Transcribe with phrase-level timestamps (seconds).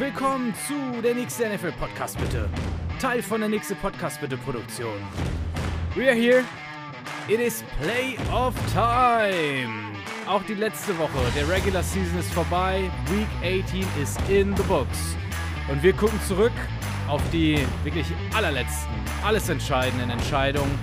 [0.00, 2.48] willkommen zu der nächsten NFL Podcast bitte.
[2.98, 4.94] Teil von der nächsten Podcast bitte Produktion.
[5.94, 6.42] We are here.
[7.28, 9.92] It is Playoff Time.
[10.26, 12.90] Auch die letzte Woche der Regular Season ist vorbei.
[13.10, 15.14] Week 18 ist in the books.
[15.70, 16.54] Und wir gucken zurück
[17.06, 20.78] auf die wirklich allerletzten, alles entscheidenden Entscheidungen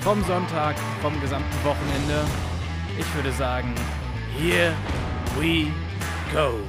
[0.00, 2.24] vom Sonntag, vom gesamten Wochenende.
[2.96, 3.74] Ich würde sagen,
[4.38, 4.72] here
[5.40, 5.66] we
[6.32, 6.60] go.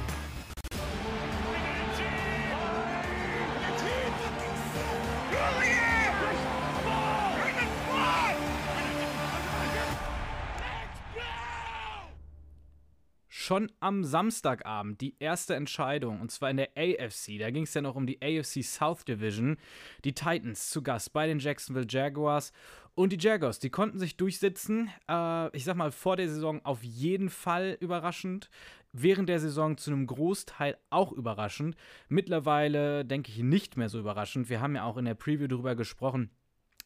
[13.52, 17.38] Schon am Samstagabend die erste Entscheidung, und zwar in der AFC.
[17.38, 19.58] Da ging es ja noch um die AFC South Division.
[20.06, 22.54] Die Titans zu Gast bei den Jacksonville Jaguars.
[22.94, 24.90] Und die Jaguars, die konnten sich durchsetzen.
[25.06, 28.48] Äh, ich sag mal, vor der Saison auf jeden Fall überraschend.
[28.94, 31.76] Während der Saison zu einem Großteil auch überraschend.
[32.08, 34.48] Mittlerweile denke ich nicht mehr so überraschend.
[34.48, 36.30] Wir haben ja auch in der Preview darüber gesprochen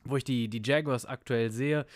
[0.08, 1.86] wo ich die, die Jaguars aktuell sehe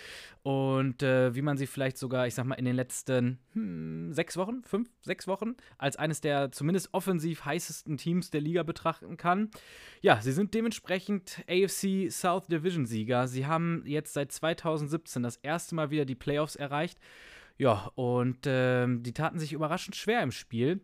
[0.42, 4.36] und äh, wie man sie vielleicht sogar, ich sag mal, in den letzten hm, sechs
[4.36, 9.50] Wochen, fünf, sechs Wochen als eines der zumindest offensiv heißesten Teams der Liga betrachten kann.
[10.00, 13.28] Ja, sie sind dementsprechend AFC South Division Sieger.
[13.28, 16.98] Sie haben jetzt seit 2017 das erste Mal wieder die Playoffs erreicht.
[17.58, 20.80] Ja, und äh, die taten sich überraschend schwer im Spiel.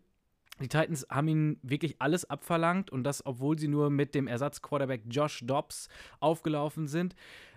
[0.59, 5.03] Die Titans haben ihnen wirklich alles abverlangt und das, obwohl sie nur mit dem Ersatzquarterback
[5.09, 5.87] Josh Dobbs
[6.19, 7.15] aufgelaufen sind.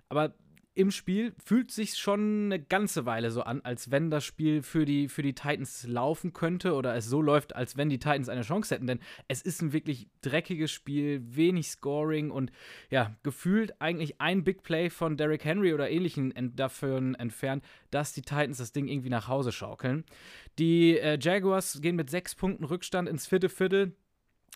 [0.08, 0.34] Aber
[0.74, 4.84] im Spiel fühlt sich schon eine ganze Weile so an, als wenn das Spiel für
[4.84, 8.42] die, für die Titans laufen könnte oder es so läuft, als wenn die Titans eine
[8.42, 8.86] Chance hätten.
[8.86, 12.52] Denn es ist ein wirklich dreckiges Spiel, wenig Scoring und
[12.88, 18.22] ja, gefühlt eigentlich ein Big Play von Derrick Henry oder ähnlichen dafür entfernt, dass die
[18.22, 20.04] Titans das Ding irgendwie nach Hause schaukeln.
[20.58, 23.96] Die äh, Jaguars gehen mit sechs Punkten Rückstand ins vierte Viertel.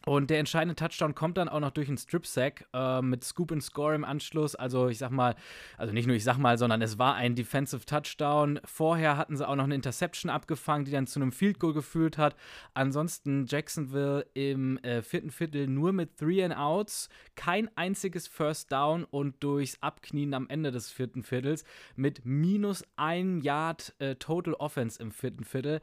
[0.06, 3.62] Und der entscheidende Touchdown kommt dann auch noch durch einen Strip-Sack äh, mit Scoop and
[3.62, 4.54] Score im Anschluss.
[4.54, 5.34] Also ich sag mal,
[5.78, 8.60] also nicht nur ich sag mal, sondern es war ein Defensive Touchdown.
[8.64, 12.18] Vorher hatten sie auch noch eine Interception abgefangen, die dann zu einem Field Goal geführt
[12.18, 12.36] hat.
[12.74, 19.04] Ansonsten Jacksonville im äh, vierten Viertel nur mit Three and Outs, kein einziges First Down
[19.04, 21.64] und durchs Abknien am Ende des vierten Viertels
[21.96, 25.80] mit minus ein Yard äh, Total Offense im vierten Viertel.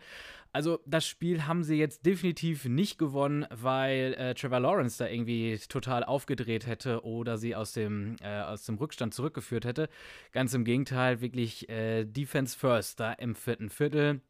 [0.54, 5.58] Also das Spiel haben sie jetzt definitiv nicht gewonnen, weil äh, Trevor Lawrence da irgendwie
[5.70, 9.88] total aufgedreht hätte oder sie aus dem, äh, aus dem Rückstand zurückgeführt hätte.
[10.34, 14.22] Ganz im Gegenteil, wirklich äh, Defense First da im vierten Viertel.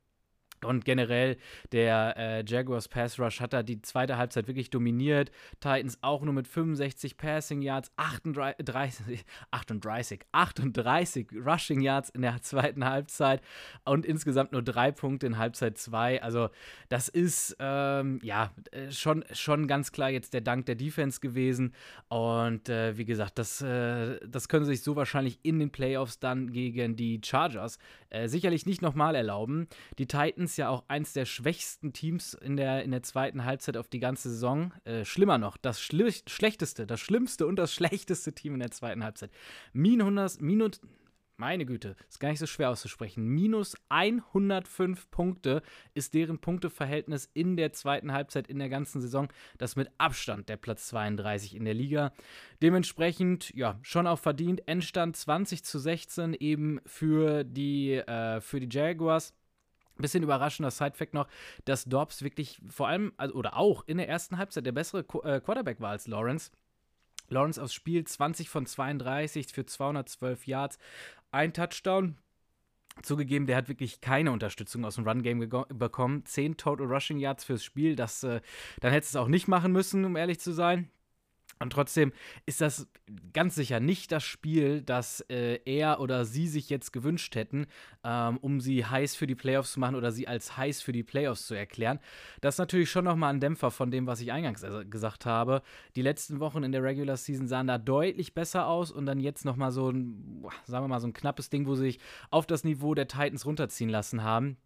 [0.64, 1.38] Und generell,
[1.72, 5.32] der äh, Jaguars Pass Rush hat da die zweite Halbzeit wirklich dominiert.
[5.60, 12.86] Titans auch nur mit 65 Passing Yards, 38, 38, 38 Rushing Yards in der zweiten
[12.86, 13.42] Halbzeit
[13.86, 16.22] und insgesamt nur drei Punkte in Halbzeit 2.
[16.22, 16.50] Also,
[16.90, 21.74] das ist ähm, ja äh, schon, schon ganz klar jetzt der Dank der Defense gewesen.
[22.08, 26.20] Und äh, wie gesagt, das, äh, das können sie sich so wahrscheinlich in den Playoffs
[26.20, 27.80] dann gegen die Chargers
[28.10, 29.68] äh, sicherlich nicht nochmal erlauben.
[29.98, 33.78] Die Titans Titans ja auch eins der schwächsten Teams in der, in der zweiten Halbzeit
[33.78, 34.74] auf die ganze Saison.
[34.84, 39.04] Äh, schlimmer noch, das Schli schlechteste, das schlimmste und das schlechteste Team in der zweiten
[39.04, 39.32] Halbzeit.
[39.74, 40.82] Min 100, minus,
[41.38, 43.24] meine Güte, ist gar nicht so schwer auszusprechen.
[43.24, 45.62] Minus 105 Punkte
[45.94, 49.28] ist deren Punkteverhältnis in der zweiten Halbzeit in der ganzen Saison.
[49.58, 52.14] Das mit Abstand der Platz 32 in der Liga.
[52.62, 54.68] Dementsprechend, ja, schon auch verdient.
[54.68, 59.34] Endstand 20 zu 16 eben für die, äh, für die Jaguars.
[60.02, 61.28] Bisschen überraschender Sidefact noch,
[61.66, 65.22] dass Dobbs wirklich vor allem, also, oder auch in der ersten Halbzeit der bessere Qu
[65.22, 66.52] äh, Quarterback war als Lawrence.
[67.30, 70.78] Lawrence aufs Spiel 20 von 32 für 212 Yards,
[71.32, 72.18] ein Touchdown.
[73.04, 76.26] Zugegeben, der hat wirklich keine Unterstützung aus dem Run-Game bekommen.
[76.26, 77.96] 10 Total Rushing Yards fürs Spiel.
[77.96, 78.42] Das, äh,
[78.82, 80.92] dann hätte es auch nicht machen müssen, um ehrlich zu sein.
[81.62, 82.12] Und trotzdem
[82.46, 82.88] ist das
[83.34, 87.68] ganz sicher nicht das Spiel, das äh, er oder sie sich jetzt gewünscht hätten,
[88.04, 91.04] ähm, um sie heiß für die Playoffs zu machen oder sie als heiß für die
[91.04, 92.00] Playoffs zu erklären.
[92.42, 95.62] Das ist natürlich schon nochmal ein Dämpfer von dem, was ich eingangs äh, gesagt habe.
[95.96, 99.46] Die letzten Wochen in der Regular Season sahen da deutlich besser aus und dann jetzt
[99.46, 102.00] nochmal so ein, sagen wir mal, so ein knappes Ding, wo sie sich
[102.32, 104.58] auf das Niveau der Titans runterziehen lassen haben.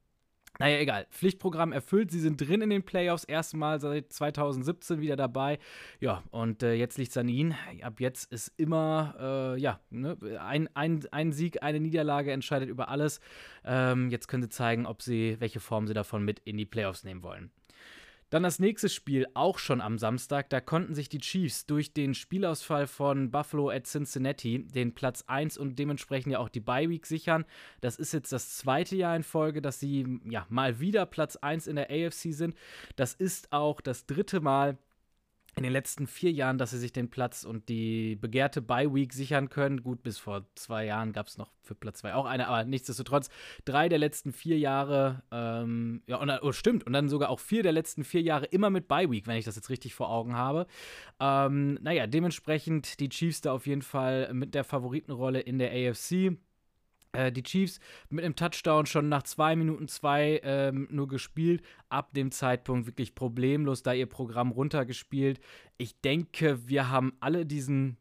[0.60, 1.08] Naja, egal.
[1.12, 2.12] Pflichtprogramm erfüllt.
[2.12, 3.24] Sie sind drin in den Playoffs.
[3.24, 5.60] Erstmal seit 2017 wieder dabei.
[6.00, 7.56] Ja, und äh, jetzt liegt es an ihnen.
[7.82, 12.90] Ab jetzt ist immer, äh, ja, ne, ein, ein, ein Sieg, eine Niederlage entscheidet über
[12.90, 13.20] alles.
[13.66, 17.04] Ähm, jetzt können sie zeigen, ob sie, welche Form sie davon mit in die Playoffs
[17.04, 17.52] nehmen wollen.
[18.36, 20.50] Dann das nächste Spiel, auch schon am Samstag.
[20.50, 25.58] Da konnten sich die Chiefs durch den Spielausfall von Buffalo at Cincinnati den Platz 1
[25.58, 27.46] und dementsprechend ja auch die Bye Week sichern.
[27.80, 31.68] Das ist jetzt das zweite Jahr in Folge, dass sie ja mal wieder Platz 1
[31.68, 32.56] in der AFC sind.
[32.98, 34.78] Das ist auch das dritte Mal,
[35.56, 39.50] in den letzten vier Jahren, dass sie sich den Platz und die begehrte Bye-Week sichern
[39.50, 39.84] können.
[39.84, 43.30] Gut, bis vor zwei Jahren gab es noch für Platz zwei auch eine, aber nichtsdestotrotz
[43.64, 47.64] drei der letzten vier Jahre, ähm, ja, und, oh, stimmt, und dann sogar auch vier
[47.64, 50.68] der letzten vier Jahre immer mit Bye-Week, wenn ich das jetzt richtig vor Augen habe.
[51.20, 56.38] Ähm, naja, dementsprechend die Chiefs da auf jeden Fall mit der Favoritenrolle in der AFC.
[57.16, 57.80] Äh, die Chiefs
[58.10, 61.64] mit einem Touchdown schon nach zwei Minuten zwei ähm, nur gespielt.
[61.90, 65.40] Ab dem Zeitpunkt wirklich problemlos da ihr Programm runtergespielt.
[65.78, 67.98] Ich denke, wir haben alle diesen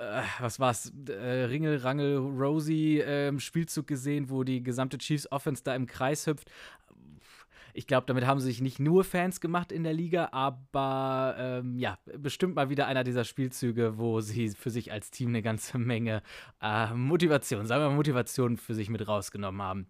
[0.00, 5.62] äh, was war's, äh, Ringel, Rangel, Rosie äh, Spielzug gesehen, wo die gesamte Chiefs Offense
[5.62, 6.50] da im Kreis hüpft.
[7.74, 11.78] Ich glaube, damit haben sie sich nicht nur Fans gemacht in der Liga, aber ähm,
[11.78, 15.78] ja, bestimmt mal wieder einer dieser Spielzüge, wo sie für sich als Team eine ganze
[15.78, 16.22] Menge
[16.60, 19.86] äh, Motivation, sagen wir mal Motivation für sich mit rausgenommen haben.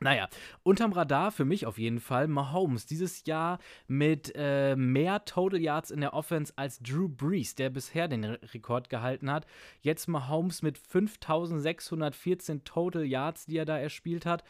[0.00, 0.28] Naja,
[0.64, 2.86] unterm Radar für mich auf jeden Fall Mahomes.
[2.86, 8.08] Dieses Jahr mit äh, mehr Total Yards in der Offense als Drew Brees, der bisher
[8.08, 9.46] den Rekord gehalten hat.
[9.82, 14.42] Jetzt Mahomes mit 5614 Total Yards, die er da erspielt hat.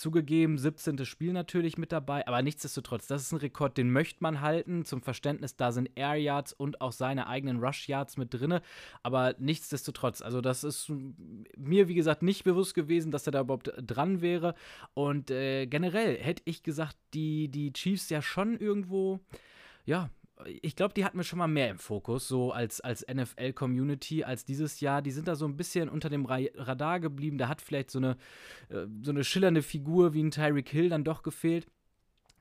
[0.00, 1.04] Zugegeben, 17.
[1.04, 4.86] Spiel natürlich mit dabei, aber nichtsdestotrotz, das ist ein Rekord, den möchte man halten.
[4.86, 8.60] Zum Verständnis, da sind Air Yards und auch seine eigenen Rush Yards mit drin.
[9.02, 10.90] Aber nichtsdestotrotz, also das ist
[11.54, 14.54] mir, wie gesagt, nicht bewusst gewesen, dass er da überhaupt dran wäre.
[14.94, 19.20] Und äh, generell hätte ich gesagt, die, die Chiefs ja schon irgendwo,
[19.84, 20.08] ja,
[20.62, 24.44] ich glaube, die hatten wir schon mal mehr im Fokus, so als, als NFL-Community, als
[24.44, 25.02] dieses Jahr.
[25.02, 27.38] Die sind da so ein bisschen unter dem Radar geblieben.
[27.38, 28.16] Da hat vielleicht so eine,
[28.68, 31.66] äh, so eine schillernde Figur wie ein Tyreek Hill dann doch gefehlt.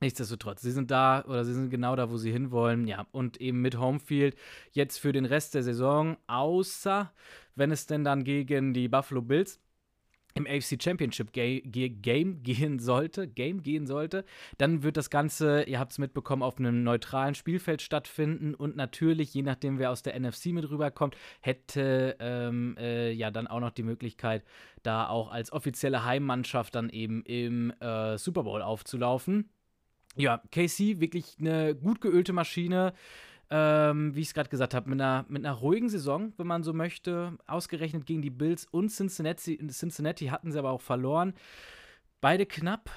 [0.02, 2.88] Nichtsdestotrotz, sie sind da oder sie sind genau da, wo sie hinwollen.
[2.88, 4.38] Ja, und eben mit Homefield
[4.72, 7.12] jetzt für den Rest der Saison, außer
[7.56, 9.60] wenn es denn dann gegen die Buffalo Bills
[10.36, 14.26] im AFC Championship Ga Game gehen sollte, Game gehen sollte,
[14.58, 19.34] dann wird das Ganze, ihr habt es mitbekommen, auf einem neutralen Spielfeld stattfinden und natürlich,
[19.34, 23.72] je nachdem, wer aus der NFC mit rüberkommt, hätte ähm, äh, ja dann auch noch
[23.72, 24.44] die Möglichkeit,
[24.84, 29.50] da auch als offizielle Heimmannschaft dann eben im äh, Super Bowl aufzulaufen.
[30.16, 32.94] Ja, KC, wirklich eine gut geölte Maschine
[33.52, 36.64] ähm, wie ich es gerade gesagt habe, mit einer, mit einer ruhigen Saison, wenn man
[36.64, 37.38] so möchte.
[37.48, 39.58] Ausgerechnet gegen die Bills und Cincinnati.
[39.70, 41.34] Cincinnati hatten sie aber auch verloren.
[42.22, 42.92] Beide knapp,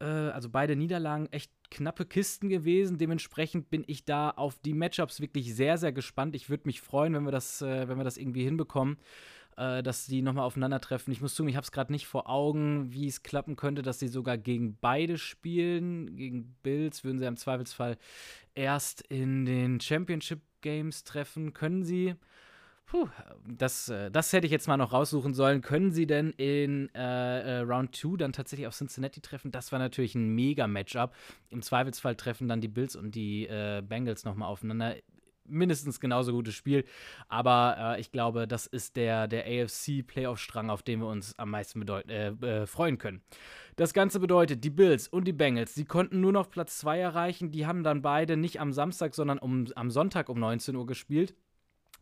[0.00, 2.98] äh, also beide Niederlagen echt knappe Kisten gewesen.
[2.98, 6.34] Dementsprechend bin ich da auf die Matchups wirklich sehr, sehr gespannt.
[6.34, 8.98] Ich würde mich freuen, wenn wir das, äh, wenn wir das irgendwie hinbekommen
[9.56, 11.12] äh, dass die nochmal aufeinandertreffen.
[11.12, 13.98] Ich muss zugeben, ich habe es gerade nicht vor Augen, wie es klappen könnte, dass
[13.98, 16.16] sie sogar gegen beide spielen.
[16.16, 17.98] Gegen Bills würden sie im Zweifelsfall
[18.54, 21.52] erst in den Championship Games treffen.
[21.52, 22.14] Können sie.
[22.86, 23.08] Puh,
[23.46, 25.62] das, äh, das hätte ich jetzt mal noch raussuchen sollen.
[25.62, 29.50] Können sie denn in äh, äh, Round 2 dann tatsächlich auf Cincinnati treffen?
[29.50, 31.14] Das war natürlich ein mega Matchup.
[31.48, 34.96] Im Zweifelsfall treffen dann die Bills und die äh, Bengals nochmal aufeinander
[35.44, 36.84] mindestens genauso gutes Spiel.
[37.28, 41.86] Aber äh, ich glaube, das ist der, der AFC-Playoff-Strang, auf den wir uns am meisten
[41.88, 43.22] äh, äh, freuen können.
[43.76, 47.50] Das Ganze bedeutet, die Bills und die Bengals, die konnten nur noch Platz 2 erreichen.
[47.50, 51.34] Die haben dann beide nicht am Samstag, sondern um, am Sonntag um 19 Uhr gespielt.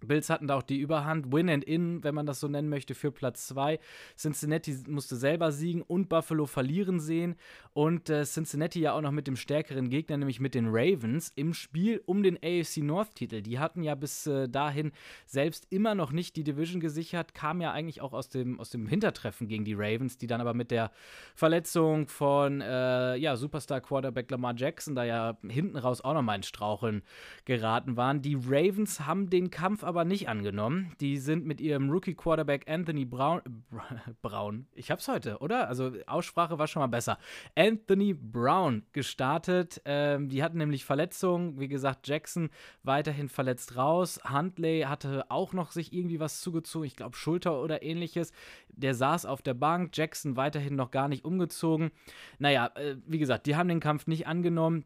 [0.06, 2.94] Bills hatten da auch die Überhand, Win and In, wenn man das so nennen möchte,
[2.94, 3.79] für Platz 2.
[4.17, 7.37] Cincinnati musste selber siegen und Buffalo verlieren sehen.
[7.73, 11.55] Und äh, Cincinnati ja auch noch mit dem stärkeren Gegner, nämlich mit den Ravens, im
[11.55, 13.42] Spiel um den AFC North-Titel.
[13.42, 14.92] Die hatten ja bis äh, dahin
[15.26, 18.87] selbst immer noch nicht die Division gesichert, kam ja eigentlich auch aus dem, aus dem
[18.87, 20.90] Hintertreffen gegen die Ravens, die dann aber mit der
[21.35, 27.02] Verletzung von äh, ja, Superstar-Quarterback Lamar Jackson da ja hinten raus auch nochmal ins Straucheln
[27.45, 28.23] geraten waren.
[28.23, 30.92] Die Ravens haben den Kampf aber nicht angenommen.
[31.00, 33.42] Die sind mit ihrem Rookie-Quarterback Anthony Brown.
[34.23, 34.66] Brown.
[34.73, 35.68] Ich hab's heute, oder?
[35.68, 37.18] Also Aussprache war schon mal besser.
[37.56, 39.82] Anthony Brown gestartet.
[39.85, 41.59] Ähm, die hatten nämlich Verletzungen.
[41.59, 42.50] Wie gesagt, Jackson
[42.85, 44.20] weiterhin verletzt raus.
[44.30, 46.87] Huntley hatte auch noch sich irgendwie was zugezogen.
[46.87, 48.32] Ich glaube, Schulter oder ähnliches.
[48.68, 49.90] Der saß auf der Bank.
[49.92, 51.90] Jackson weiterhin noch gar nicht umgezogen.
[52.38, 54.85] Naja, äh, wie gesagt, die haben den Kampf nicht angenommen.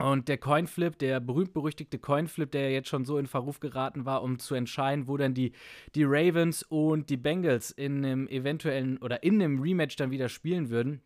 [0.00, 4.38] Und der Coinflip, der berühmt-berüchtigte Coinflip, der jetzt schon so in Verruf geraten war, um
[4.38, 5.52] zu entscheiden, wo dann die,
[5.94, 10.70] die Ravens und die Bengals in einem eventuellen oder in einem Rematch dann wieder spielen
[10.70, 11.02] würden,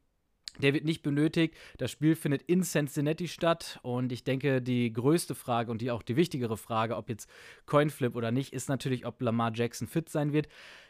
[0.58, 1.56] der wird nicht benötigt.
[1.78, 3.80] Das Spiel findet in Cincinnati statt.
[3.82, 7.28] Und ich denke, die größte Frage und die auch die wichtigere Frage, ob jetzt
[7.66, 10.46] Coinflip oder nicht, ist natürlich, ob Lamar Jackson fit sein wird.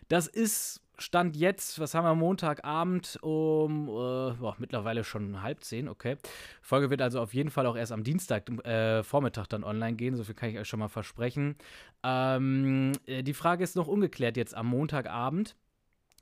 [0.08, 5.88] Das ist Stand jetzt, was haben wir Montagabend um äh, boah, mittlerweile schon halb zehn,
[5.88, 6.16] okay.
[6.62, 10.16] Folge wird also auf jeden Fall auch erst am Dienstag äh, Vormittag dann online gehen,
[10.16, 11.56] so viel kann ich euch schon mal versprechen.
[12.02, 15.56] Ähm, äh, die Frage ist noch ungeklärt jetzt am Montagabend.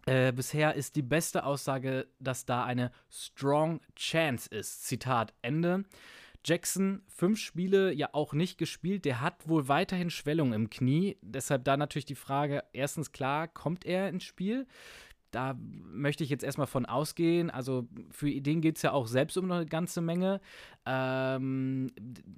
[0.07, 4.85] Äh, bisher ist die beste Aussage, dass da eine strong chance ist.
[4.85, 5.85] Zitat Ende.
[6.45, 9.05] Jackson fünf Spiele ja auch nicht gespielt.
[9.05, 11.17] Der hat wohl weiterhin Schwellung im Knie.
[11.23, 14.67] Deshalb da natürlich die Frage: erstens klar, kommt er ins Spiel?
[15.33, 17.49] Da möchte ich jetzt erstmal von ausgehen.
[17.51, 20.41] Also für den geht es ja auch selbst um eine ganze Menge.
[20.85, 21.91] Ähm,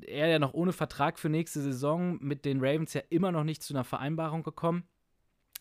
[0.06, 3.64] er ja noch ohne Vertrag für nächste Saison mit den Ravens ja immer noch nicht
[3.64, 4.84] zu einer Vereinbarung gekommen.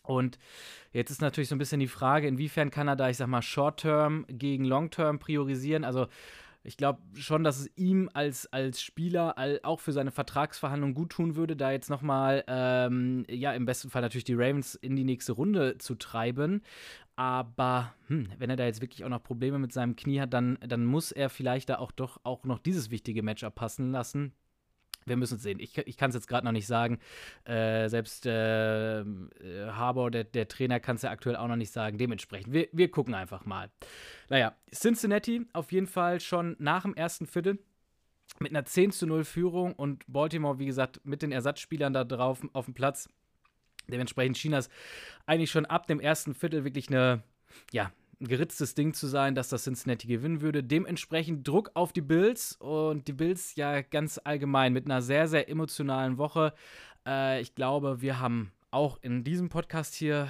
[0.04, 0.38] Und
[0.92, 3.42] jetzt ist natürlich so ein bisschen die Frage, inwiefern kann er da, ich sag mal,
[3.42, 5.82] Short-Term gegen Long-Term priorisieren.
[5.82, 6.06] Also
[6.64, 11.10] ich glaube schon, dass es ihm als, als Spieler all, auch für seine Vertragsverhandlungen gut
[11.10, 15.04] tun würde, da jetzt nochmal, ähm, ja, im besten Fall natürlich die Ravens in die
[15.04, 16.62] nächste Runde zu treiben.
[17.16, 20.58] Aber hm, wenn er da jetzt wirklich auch noch Probleme mit seinem Knie hat, dann,
[20.66, 24.32] dann muss er vielleicht da auch doch auch noch dieses wichtige Matchup passen lassen
[25.06, 25.60] wir müssen es sehen.
[25.60, 26.98] Ich, ich kann es jetzt gerade noch nicht sagen.
[27.44, 29.04] Äh, selbst äh, äh
[29.70, 31.98] Harbour, der, der Trainer, kann es ja aktuell auch noch nicht sagen.
[31.98, 33.70] Dementsprechend, wir, wir gucken einfach mal.
[34.28, 37.58] Naja, Cincinnati auf jeden Fall schon nach dem ersten Viertel
[38.40, 42.40] mit einer 10 zu 0 Führung und Baltimore, wie gesagt, mit den Ersatzspielern da drauf
[42.52, 43.08] auf dem Platz.
[43.88, 44.68] Dementsprechend Chinas
[45.26, 47.22] eigentlich schon ab dem ersten Viertel wirklich eine,
[47.70, 50.62] ja, geritztes Ding zu sein, dass das Cincinnati gewinnen würde.
[50.62, 55.48] Dementsprechend Druck auf die Bills und die Bills ja ganz allgemein mit einer sehr, sehr
[55.48, 56.52] emotionalen Woche.
[57.06, 60.28] Äh, ich glaube, wir haben auch in diesem Podcast hier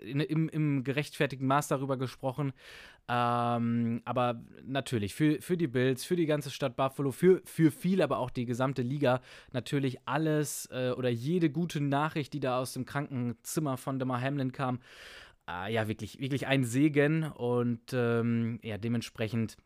[0.00, 2.52] in, im, im, gerechtfertigten Maß darüber gesprochen.
[3.08, 8.02] Ähm, aber natürlich für, für die Bills, für die ganze Stadt Buffalo, für, für viel,
[8.02, 9.20] aber auch die gesamte Liga
[9.52, 14.52] natürlich alles äh, oder jede gute Nachricht, die da aus dem Krankenzimmer von Demar Hamlin
[14.52, 14.78] kam,
[15.48, 19.56] äh, ja, wirklich, wirklich ein Segen und ähm, ja, dementsprechend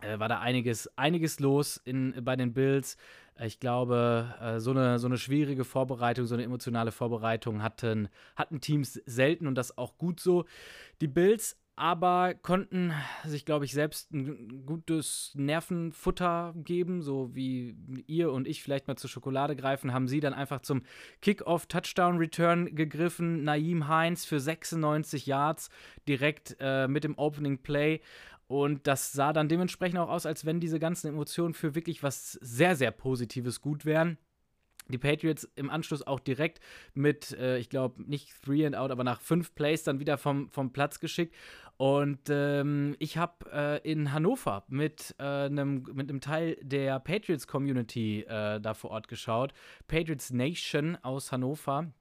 [0.00, 2.96] äh, war da einiges, einiges los in, bei den Bills.
[3.36, 8.08] Äh, ich glaube, äh, so, eine, so eine schwierige Vorbereitung, so eine emotionale Vorbereitung hatten,
[8.34, 10.44] hatten Teams selten und das auch gut so.
[11.00, 18.32] Die Bills aber konnten sich, glaube ich, selbst ein gutes Nervenfutter geben, so wie ihr
[18.32, 20.82] und ich vielleicht mal zur Schokolade greifen, haben sie dann einfach zum
[21.20, 23.44] Kickoff-Touchdown-Return gegriffen.
[23.44, 25.68] Naim Heinz für 96 Yards
[26.08, 28.00] direkt äh, mit dem Opening Play.
[28.48, 32.32] Und das sah dann dementsprechend auch aus, als wenn diese ganzen Emotionen für wirklich was
[32.32, 34.16] sehr, sehr Positives gut wären.
[34.88, 36.60] Die Patriots im Anschluss auch direkt
[36.94, 40.48] mit, äh, ich glaube, nicht Three and Out, aber nach fünf Plays dann wieder vom,
[40.50, 41.34] vom Platz geschickt.
[41.76, 47.46] Und ähm, ich habe äh, in Hannover mit, äh, einem, mit einem Teil der Patriots
[47.46, 49.52] Community äh, da vor Ort geschaut.
[49.86, 51.92] Patriots Nation aus Hannover.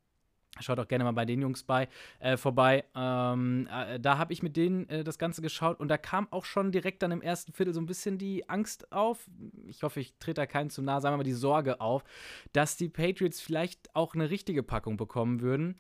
[0.62, 1.90] Schaut auch gerne mal bei den Jungs bei
[2.20, 2.86] äh, vorbei.
[2.96, 6.46] Ähm, äh, da habe ich mit denen äh, das Ganze geschaut und da kam auch
[6.46, 9.30] schon direkt dann im ersten Viertel so ein bisschen die Angst auf.
[9.68, 12.06] Ich hoffe, ich trete da keinen zu nah, sagen wir mal die Sorge auf,
[12.54, 15.76] dass die Patriots vielleicht auch eine richtige Packung bekommen würden.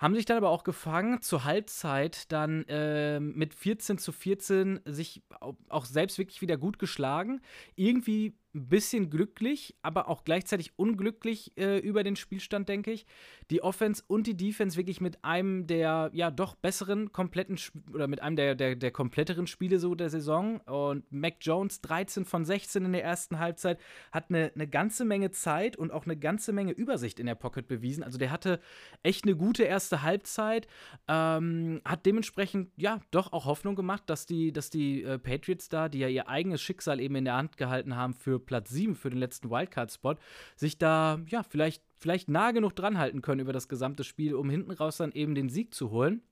[0.00, 5.22] Haben sich dann aber auch gefangen, zur Halbzeit dann äh, mit 14 zu 14 sich
[5.68, 7.42] auch selbst wirklich wieder gut geschlagen.
[7.76, 13.06] Irgendwie ein bisschen glücklich, aber auch gleichzeitig unglücklich äh, über den Spielstand, denke ich.
[13.50, 17.58] Die Offense und die Defense wirklich mit einem der ja doch besseren kompletten
[17.92, 20.60] oder mit einem der, der, der kompletteren Spiele so der Saison.
[20.62, 23.78] Und Mac Jones 13 von 16 in der ersten Halbzeit
[24.10, 27.68] hat eine, eine ganze Menge Zeit und auch eine ganze Menge Übersicht in der Pocket
[27.68, 28.02] bewiesen.
[28.02, 28.60] Also der hatte
[29.04, 30.66] echt eine gute erste Halbzeit,
[31.06, 35.88] ähm, hat dementsprechend ja doch auch Hoffnung gemacht, dass die, dass die äh, Patriots da,
[35.88, 39.10] die ja ihr eigenes Schicksal eben in der Hand gehalten haben für Platz 7 für
[39.10, 40.16] den letzten Wildcard-Spot,
[40.56, 44.50] sich da ja vielleicht, vielleicht nah genug dran halten können über das gesamte Spiel, um
[44.50, 46.22] hinten raus dann eben den Sieg zu holen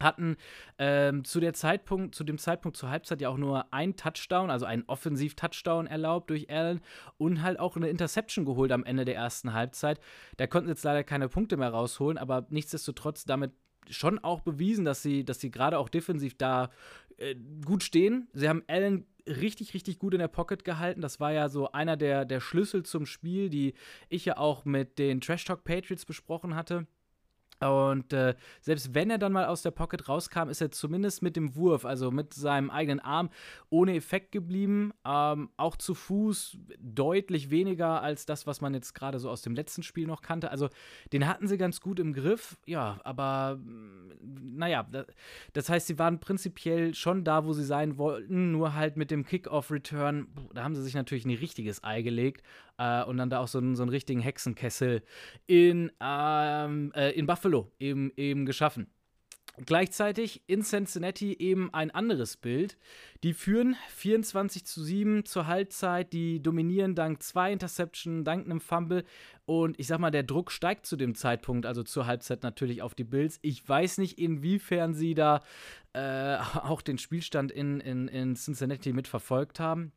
[0.00, 0.36] hatten
[0.78, 4.66] ähm, zu der Zeitpunkt, zu dem Zeitpunkt zur Halbzeit ja auch nur ein Touchdown, also
[4.66, 6.80] einen Offensiv-Touchdown erlaubt durch Allen
[7.18, 10.00] und halt auch eine Interception geholt am Ende der ersten Halbzeit.
[10.36, 13.52] Da konnten sie jetzt leider keine Punkte mehr rausholen, aber nichtsdestotrotz damit
[13.88, 16.70] schon auch bewiesen, dass sie, dass sie gerade auch defensiv da
[17.18, 18.28] äh, gut stehen.
[18.32, 21.00] Sie haben Allen richtig, richtig gut in der Pocket gehalten.
[21.00, 23.74] Das war ja so einer der, der Schlüssel zum Spiel, die
[24.08, 26.86] ich ja auch mit den Trash Talk Patriots besprochen hatte.
[27.60, 31.36] Und äh, selbst wenn er dann mal aus der Pocket rauskam, ist er zumindest mit
[31.36, 33.30] dem Wurf, also mit seinem eigenen Arm,
[33.70, 34.92] ohne Effekt geblieben.
[35.06, 39.54] Ähm, auch zu Fuß deutlich weniger als das, was man jetzt gerade so aus dem
[39.54, 40.50] letzten Spiel noch kannte.
[40.50, 40.68] Also
[41.12, 44.86] den hatten sie ganz gut im Griff, ja, aber mm, naja,
[45.52, 49.24] das heißt, sie waren prinzipiell schon da, wo sie sein wollten, nur halt mit dem
[49.24, 52.42] Kickoff-Return, da haben sie sich natürlich ein richtiges Ei gelegt
[52.78, 55.02] äh, und dann da auch so, so einen richtigen Hexenkessel
[55.46, 58.88] in, ähm, äh, in Buffalo eben, eben geschaffen.
[59.64, 62.76] Gleichzeitig in Cincinnati eben ein anderes Bild.
[63.22, 69.04] Die führen 24 zu 7 zur Halbzeit, die dominieren dank zwei Interception, dank einem Fumble.
[69.46, 72.94] Und ich sag mal, der Druck steigt zu dem Zeitpunkt, also zur Halbzeit natürlich auf
[72.94, 73.38] die Bills.
[73.40, 75.42] Ich weiß nicht, inwiefern sie da
[75.94, 79.92] äh, auch den Spielstand in, in, in Cincinnati mitverfolgt haben.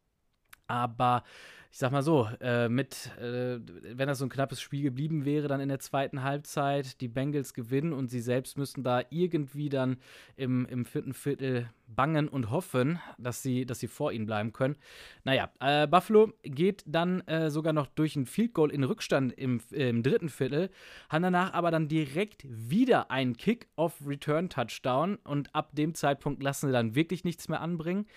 [0.67, 1.25] Aber
[1.71, 3.59] ich sag mal so, äh, mit, äh,
[3.95, 7.53] wenn das so ein knappes Spiel geblieben wäre, dann in der zweiten Halbzeit die Bengals
[7.53, 9.97] gewinnen und sie selbst müssten da irgendwie dann
[10.35, 14.77] im, im vierten Viertel bangen und hoffen, dass sie, dass sie vor ihnen bleiben können.
[15.23, 19.61] Naja, äh, Buffalo geht dann äh, sogar noch durch ein Field Goal in Rückstand im,
[19.71, 20.69] im dritten Viertel,
[21.09, 26.95] haben danach aber dann direkt wieder einen Kick-Off-Return-Touchdown und ab dem Zeitpunkt lassen sie dann
[26.95, 28.07] wirklich nichts mehr anbringen.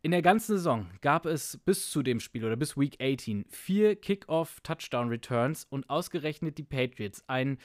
[0.00, 3.96] In der ganzen Saison gab es bis zu dem Spiel oder bis Week 18 vier
[3.96, 7.22] Kickoff-Touchdown-Returns und ausgerechnet die Patriots.
[7.26, 7.58] Ein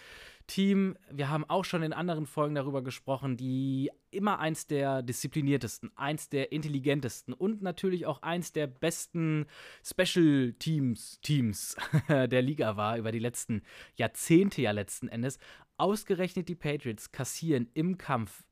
[0.48, 5.92] Team, wir haben auch schon in anderen Folgen darüber gesprochen, die immer eins der diszipliniertesten,
[5.96, 9.46] eins der intelligentesten und natürlich auch eins der besten
[9.84, 11.76] Special Teams, Teams
[12.10, 13.62] der Liga war über die letzten
[13.96, 15.40] Jahrzehnte ja letzten Endes.
[15.78, 18.44] Ausgerechnet die Patriots kassieren im Kampf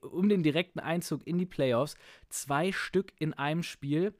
[0.00, 1.96] um den direkten Einzug in die Playoffs.
[2.28, 4.14] Zwei Stück in einem Spiel.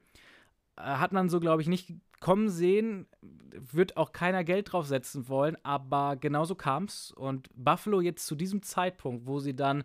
[0.77, 3.07] Äh, hat man so, glaube ich, nicht kommen sehen.
[3.21, 7.11] Wird auch keiner Geld drauf setzen wollen, aber genauso kam es.
[7.11, 9.83] Und Buffalo jetzt zu diesem Zeitpunkt, wo sie dann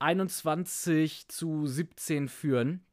[0.00, 2.84] 21 zu 17 führen,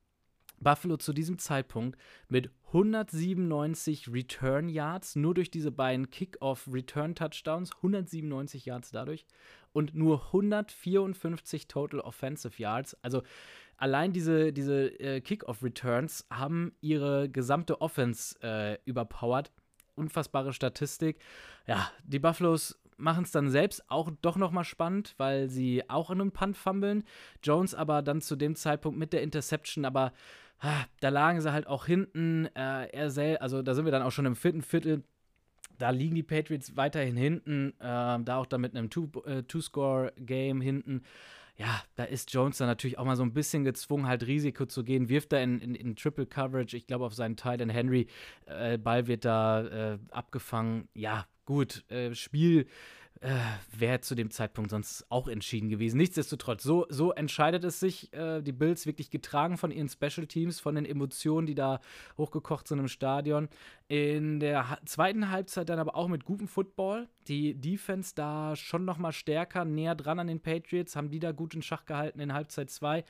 [0.59, 1.97] Buffalo zu diesem Zeitpunkt
[2.29, 9.25] mit 197 Return Yards, nur durch diese beiden Kickoff Return Touchdowns, 197 Yards dadurch
[9.73, 12.95] und nur 154 Total Offensive Yards.
[13.01, 13.23] Also
[13.77, 19.51] allein diese, diese äh, Kickoff-Returns haben ihre gesamte Offense äh, überpowered.
[19.95, 21.19] Unfassbare Statistik.
[21.67, 26.21] Ja, die Buffaloes machen es dann selbst auch doch nochmal spannend, weil sie auch in
[26.21, 27.03] einem Punt fummeln.
[27.43, 30.13] Jones aber dann zu dem Zeitpunkt mit der Interception, aber
[30.59, 32.47] ah, da lagen sie halt auch hinten.
[32.55, 35.03] Äh, er sel also da sind wir dann auch schon im vierten Viertel
[35.77, 38.89] da liegen die Patriots weiterhin hinten, äh, da auch dann mit einem
[39.25, 41.03] äh, Two-Score-Game hinten.
[41.57, 44.83] Ja, da ist Jones dann natürlich auch mal so ein bisschen gezwungen, halt Risiko zu
[44.83, 48.07] gehen, wirft da in, in, in Triple Coverage, ich glaube auf seinen Teil in Henry,
[48.45, 50.89] äh, Ball wird da äh, abgefangen.
[50.93, 52.67] Ja, gut, äh, Spiel
[53.21, 53.29] äh,
[53.71, 55.97] wäre zu dem Zeitpunkt sonst auch entschieden gewesen.
[55.97, 58.13] Nichtsdestotrotz, so, so entscheidet es sich.
[58.13, 61.79] Äh, die Bills wirklich getragen von ihren Special Teams, von den Emotionen, die da
[62.17, 63.49] hochgekocht sind im Stadion.
[63.87, 67.07] In der ha zweiten Halbzeit dann aber auch mit gutem Football.
[67.27, 71.31] Die Defense da schon noch mal stärker, näher dran an den Patriots, haben die da
[71.31, 73.03] gut in Schach gehalten in Halbzeit 2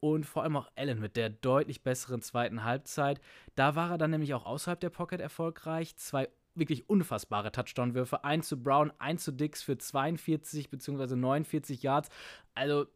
[0.00, 3.20] und vor allem auch Allen mit der deutlich besseren zweiten Halbzeit.
[3.56, 5.96] Da war er dann nämlich auch außerhalb der Pocket erfolgreich.
[5.96, 8.24] Zwei wirklich unfassbare Touchdown-Würfe.
[8.24, 11.16] Ein zu Brown, ein zu Dix für 42 bzw.
[11.16, 12.08] 49 Yards.
[12.54, 12.86] Also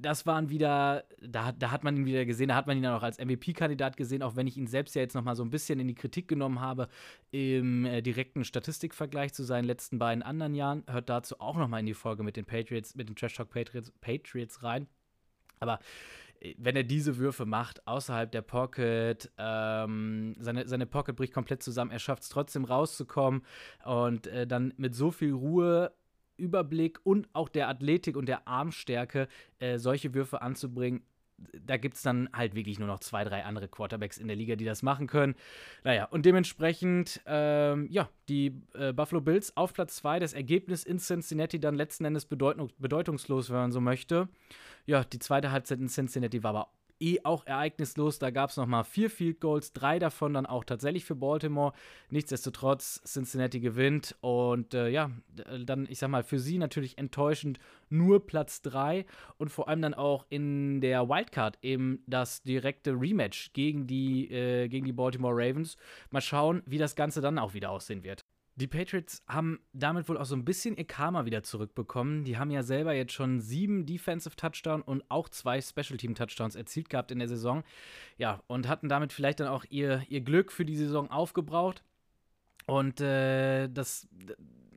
[0.00, 2.94] das waren wieder, da, da hat man ihn wieder gesehen, da hat man ihn dann
[2.94, 5.80] auch als MVP-Kandidat gesehen, auch wenn ich ihn selbst ja jetzt nochmal so ein bisschen
[5.80, 6.88] in die Kritik genommen habe
[7.32, 10.84] im äh, direkten Statistikvergleich zu seinen letzten beiden anderen Jahren.
[10.88, 13.92] Hört dazu auch nochmal in die Folge mit den Patriots, mit den Trash Talk Patriots,
[14.00, 14.86] Patriots rein.
[15.60, 15.80] Aber
[16.56, 21.90] wenn er diese Würfe macht, außerhalb der Pocket, ähm, seine, seine Pocket bricht komplett zusammen,
[21.90, 23.42] er schafft es trotzdem rauszukommen
[23.84, 25.92] und äh, dann mit so viel Ruhe,
[26.36, 29.26] Überblick und auch der Athletik und der Armstärke
[29.58, 31.02] äh, solche Würfe anzubringen,
[31.60, 34.56] da gibt es dann halt wirklich nur noch zwei, drei andere Quarterbacks in der Liga,
[34.56, 35.34] die das machen können.
[35.84, 40.98] Naja, und dementsprechend, ähm, ja, die äh, Buffalo Bills auf Platz zwei, das Ergebnis in
[40.98, 44.28] Cincinnati dann letzten Endes bedeutung bedeutungslos, wenn man so möchte.
[44.88, 48.18] Ja, die zweite Halbzeit in Cincinnati war aber eh auch ereignislos.
[48.18, 51.74] Da gab es nochmal vier Field Goals, drei davon dann auch tatsächlich für Baltimore.
[52.08, 55.10] Nichtsdestotrotz, Cincinnati gewinnt und äh, ja,
[55.62, 57.58] dann, ich sag mal, für sie natürlich enttäuschend
[57.90, 59.04] nur Platz drei
[59.36, 64.68] und vor allem dann auch in der Wildcard eben das direkte Rematch gegen die, äh,
[64.68, 65.76] gegen die Baltimore Ravens.
[66.08, 68.24] Mal schauen, wie das Ganze dann auch wieder aussehen wird.
[68.58, 72.24] Die Patriots haben damit wohl auch so ein bisschen ihr Karma wieder zurückbekommen.
[72.24, 76.56] Die haben ja selber jetzt schon sieben Defensive Touchdowns und auch zwei Special Team Touchdowns
[76.56, 77.62] erzielt gehabt in der Saison.
[78.16, 81.84] Ja, und hatten damit vielleicht dann auch ihr, ihr Glück für die Saison aufgebraucht.
[82.66, 84.08] Und äh, das,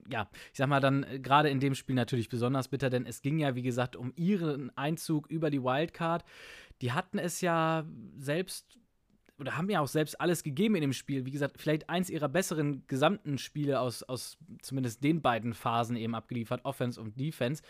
[0.07, 3.23] ja, ich sag mal dann äh, gerade in dem Spiel natürlich besonders bitter, denn es
[3.23, 6.23] ging ja, wie gesagt, um ihren Einzug über die Wildcard.
[6.81, 7.83] Die hatten es ja
[8.15, 8.77] selbst
[9.41, 11.25] oder haben ja auch selbst alles gegeben in dem Spiel.
[11.25, 16.13] Wie gesagt, vielleicht eins ihrer besseren gesamten Spiele aus, aus zumindest den beiden Phasen eben
[16.13, 17.63] abgeliefert, Offense und Defense.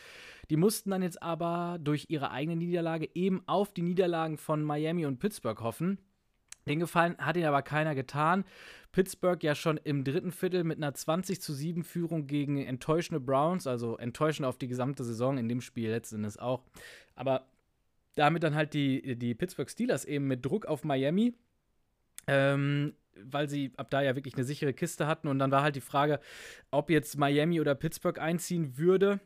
[0.49, 5.05] Die mussten dann jetzt aber durch ihre eigene Niederlage eben auf die Niederlagen von Miami
[5.05, 5.97] und Pittsburgh hoffen.
[6.67, 8.43] Den Gefallen hat ihnen aber keiner getan.
[8.91, 13.65] Pittsburgh ja schon im dritten Viertel mit einer 20 zu 7 Führung gegen enttäuschende Browns,
[13.65, 16.63] also enttäuschend auf die gesamte Saison in dem Spiel letzten Endes auch.
[17.15, 17.47] Aber
[18.15, 21.33] damit dann halt die, die Pittsburgh Steelers eben mit Druck auf Miami
[22.27, 25.27] ähm, weil sie ab da ja wirklich eine sichere Kiste hatten.
[25.27, 26.19] Und dann war halt die Frage,
[26.71, 29.19] ob jetzt Miami oder Pittsburgh einziehen würde.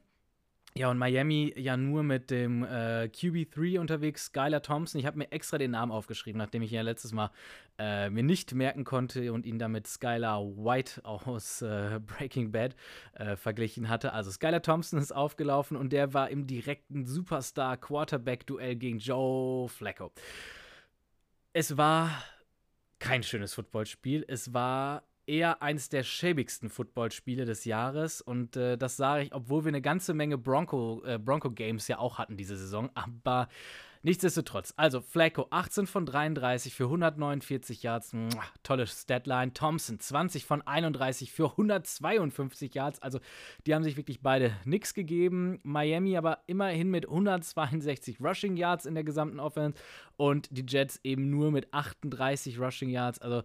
[0.78, 5.00] Ja, und Miami ja nur mit dem äh, QB3 unterwegs, Skylar Thompson.
[5.00, 7.32] Ich habe mir extra den Namen aufgeschrieben, nachdem ich ihn ja letztes Mal
[7.80, 12.76] äh, mir nicht merken konnte und ihn damit Skylar White aus äh, Breaking Bad
[13.14, 14.12] äh, verglichen hatte.
[14.12, 20.12] Also Skylar Thompson ist aufgelaufen und der war im direkten Superstar-Quarterback-Duell gegen Joe Flacco.
[21.54, 22.10] Es war
[23.00, 24.26] kein schönes Footballspiel.
[24.28, 28.22] Es war eher eins der schäbigsten Footballspiele des Jahres.
[28.22, 31.98] Und äh, das sage ich, obwohl wir eine ganze Menge Bronco, äh, Bronco Games ja
[32.00, 32.90] auch hatten diese Saison.
[32.94, 33.48] Aber
[34.06, 39.54] nichtsdestotrotz, also Flacco 18 von 33 für 149 Yards, Muah, tolle Statline.
[39.54, 43.02] Thompson 20 von 31 für 152 Yards.
[43.02, 43.20] Also
[43.66, 45.60] die haben sich wirklich beide nichts gegeben.
[45.64, 49.78] Miami aber immerhin mit 162 Rushing Yards in der gesamten Offense
[50.18, 53.20] und die Jets eben nur mit 38 Rushing Yards.
[53.20, 53.44] Also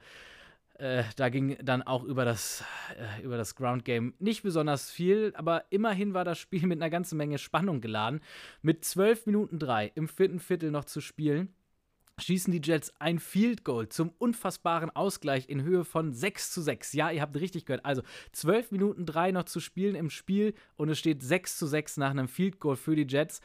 [0.80, 2.64] äh, da ging dann auch über das,
[2.98, 6.90] äh, über das Ground Game nicht besonders viel, aber immerhin war das Spiel mit einer
[6.90, 8.20] ganzen Menge Spannung geladen.
[8.62, 11.54] Mit 12 Minuten 3 im vierten Viertel noch zu spielen,
[12.18, 16.92] schießen die Jets ein Field Goal zum unfassbaren Ausgleich in Höhe von 6 zu 6.
[16.94, 17.84] Ja, ihr habt richtig gehört.
[17.84, 21.98] Also 12 Minuten 3 noch zu spielen im Spiel und es steht 6 zu 6
[21.98, 23.40] nach einem Field Goal für die Jets.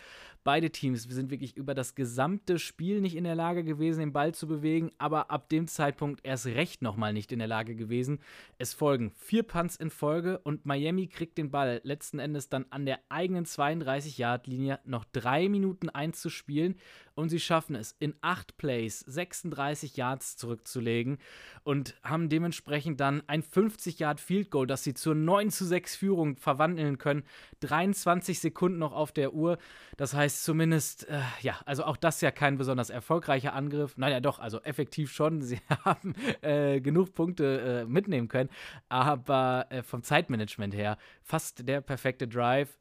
[0.46, 4.36] Beide Teams sind wirklich über das gesamte Spiel nicht in der Lage gewesen, den Ball
[4.36, 8.20] zu bewegen, aber ab dem Zeitpunkt erst recht nochmal nicht in der Lage gewesen.
[8.60, 12.86] Es folgen vier Punts in Folge und Miami kriegt den Ball letzten Endes dann an
[12.86, 16.76] der eigenen 32-Yard-Linie noch drei Minuten einzuspielen
[17.16, 21.18] und sie schaffen es in acht Plays 36 Yards zurückzulegen
[21.64, 25.96] und haben dementsprechend dann ein 50 Yard Field Goal, das sie zur 9 zu 6
[25.96, 27.24] Führung verwandeln können.
[27.62, 29.58] 23 Sekunden noch auf der Uhr.
[29.98, 33.98] Das heißt zumindest, äh, ja, also auch das ja kein besonders erfolgreicher Angriff.
[33.98, 35.41] Naja, doch, also effektiv schon.
[35.41, 38.50] Sie haben äh, genug Punkte äh, mitnehmen können,
[38.89, 42.78] aber äh, vom Zeitmanagement her fast der perfekte Drive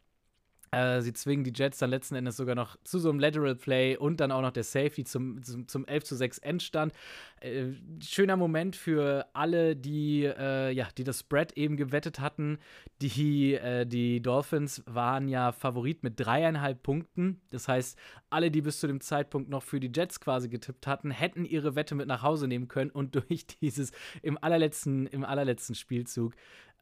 [0.74, 3.96] äh, sie zwingen die Jets dann letzten Endes sogar noch zu so einem Lateral Play
[3.96, 6.92] und dann auch noch der Safety zum, zum, zum 11 zu 6 Endstand.
[7.40, 12.58] Äh, schöner Moment für alle, die, äh, ja, die das Spread eben gewettet hatten.
[13.02, 17.40] Die, äh, die Dolphins waren ja Favorit mit dreieinhalb Punkten.
[17.50, 17.98] Das heißt,
[18.30, 21.76] alle, die bis zu dem Zeitpunkt noch für die Jets quasi getippt hatten, hätten ihre
[21.76, 26.34] Wette mit nach Hause nehmen können und durch dieses im allerletzten, im allerletzten Spielzug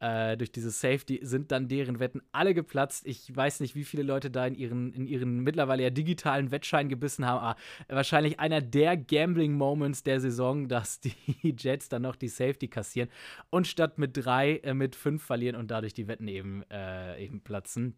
[0.03, 3.07] äh, durch dieses Safety sind dann deren Wetten alle geplatzt.
[3.07, 6.89] Ich weiß nicht, wie viele Leute da in ihren, in ihren mittlerweile ja digitalen Wettschein
[6.89, 11.15] gebissen haben, aber wahrscheinlich einer der Gambling-Moments der Saison, dass die
[11.57, 13.09] Jets dann noch die Safety kassieren
[13.49, 17.41] und statt mit drei äh, mit fünf verlieren und dadurch die Wetten eben, äh, eben
[17.41, 17.95] platzen.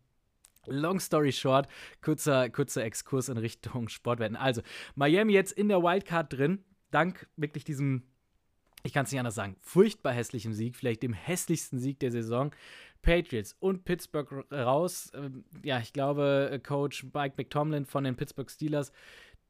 [0.68, 1.68] Long story short,
[2.04, 4.36] kurzer, kurzer Exkurs in Richtung Sportwetten.
[4.36, 4.62] Also,
[4.94, 8.04] Miami jetzt in der Wildcard drin, dank wirklich diesem
[8.86, 12.52] ich kann es nicht anders sagen, furchtbar hässlichem Sieg, vielleicht dem hässlichsten Sieg der Saison.
[13.02, 15.12] Patriots und Pittsburgh raus.
[15.14, 18.92] Ähm, ja, ich glaube, äh, Coach Mike McTomlin von den Pittsburgh Steelers,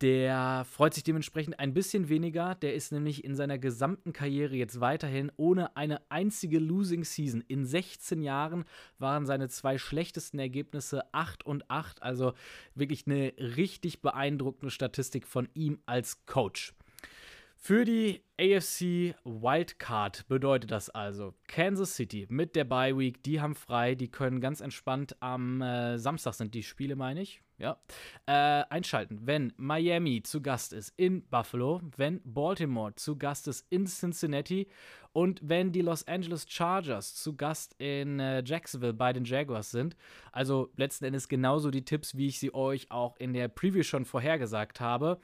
[0.01, 2.55] der freut sich dementsprechend ein bisschen weniger.
[2.55, 7.41] Der ist nämlich in seiner gesamten Karriere jetzt weiterhin ohne eine einzige Losing Season.
[7.47, 8.65] In 16 Jahren
[8.99, 12.03] waren seine zwei schlechtesten Ergebnisse 8 und 8.
[12.03, 12.33] Also
[12.73, 16.73] wirklich eine richtig beeindruckende Statistik von ihm als Coach.
[17.67, 23.55] Für die AFC Wildcard bedeutet das also Kansas City mit der Bye Week, die haben
[23.55, 27.79] frei, die können ganz entspannt am äh, Samstag sind die Spiele, meine ich, ja,
[28.27, 29.21] äh, einschalten.
[29.23, 34.67] Wenn Miami zu Gast ist in Buffalo, wenn Baltimore zu Gast ist in Cincinnati
[35.11, 39.97] und wenn die Los Angeles Chargers zu Gast in äh, Jacksonville bei den Jaguars sind.
[40.31, 44.05] Also letzten Endes genauso die Tipps, wie ich sie euch auch in der Preview schon
[44.05, 45.19] vorhergesagt habe.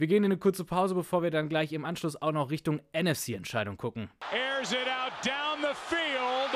[0.00, 2.80] Wir gehen in eine kurze Pause, bevor wir dann gleich im Anschluss auch noch Richtung
[2.94, 4.08] NFC-Entscheidung gucken.
[4.32, 6.54] Airs it out down the field.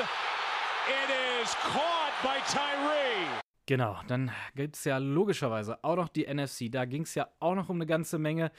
[0.87, 3.39] It is caught by Tyree.
[3.67, 6.71] Genau, dann gibt es ja logischerweise auch noch die NFC.
[6.71, 8.51] Da ging es ja auch noch um eine ganze Menge.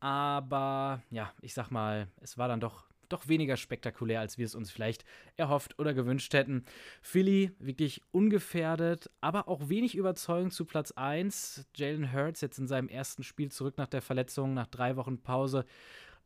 [0.00, 4.54] Aber ja, ich sag mal, es war dann doch doch weniger spektakulär, als wir es
[4.54, 5.04] uns vielleicht
[5.36, 6.64] erhofft oder gewünscht hätten.
[7.02, 11.66] Philly wirklich ungefährdet, aber auch wenig überzeugend zu Platz 1.
[11.74, 15.64] Jalen Hurts jetzt in seinem ersten Spiel zurück nach der Verletzung, nach drei Wochen Pause.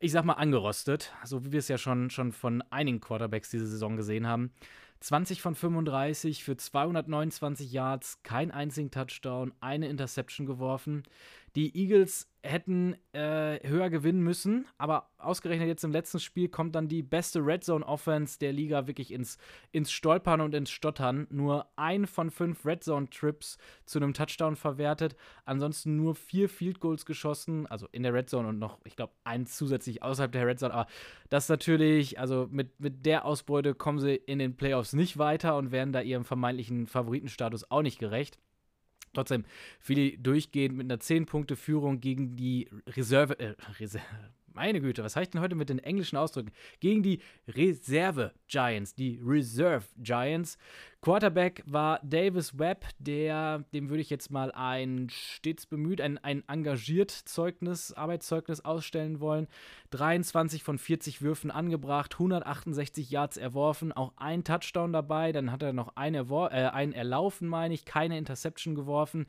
[0.01, 3.67] Ich sag mal angerostet, so wie wir es ja schon, schon von einigen Quarterbacks diese
[3.67, 4.53] Saison gesehen haben.
[5.01, 11.05] 20 von 35 für 229 Yards, kein einzigen Touchdown, eine Interception geworfen.
[11.57, 16.89] Die Eagles hätten äh, höher gewinnen müssen, aber ausgerechnet jetzt im letzten Spiel kommt dann
[16.89, 19.39] die beste Red Zone Offense der Liga wirklich ins,
[19.73, 21.27] ins Stolpern und ins Stottern.
[21.31, 26.81] Nur ein von fünf Red Zone Trips zu einem Touchdown verwertet, ansonsten nur vier Field
[26.81, 30.47] Goals geschossen, also in der Red Zone und noch, ich glaube, eins zusätzlich außerhalb der
[30.47, 30.75] Red Zone.
[30.75, 30.87] Aber
[31.29, 35.73] das natürlich, also mit, mit der Ausbeute kommen sie in den Playoffs nicht weiter und
[35.73, 38.39] werden da ihrem vermeintlichen Favoritenstatus auch nicht gerecht.
[39.19, 39.45] Trotzdem,
[39.81, 44.05] Philly durchgehend mit einer 10-Punkte-Führung gegen die Reserve, äh, Reserve,
[44.59, 46.51] meine Güte, was heißt denn heute mit den englischen Ausdrücken?
[46.81, 50.59] Gegen die Reserve Giants, die Reserve Giants.
[51.01, 56.43] Quarterback war Davis Webb, der, dem würde ich jetzt mal ein stets bemüht, ein, ein
[56.49, 59.47] engagiert Zeugnis, Arbeitszeugnis ausstellen wollen.
[59.91, 65.73] 23 von 40 Würfen angebracht, 168 Yards erworfen, auch ein Touchdown dabei, dann hat er
[65.73, 69.27] noch erwor äh, einen erlaufen, meine ich, keine Interception geworfen.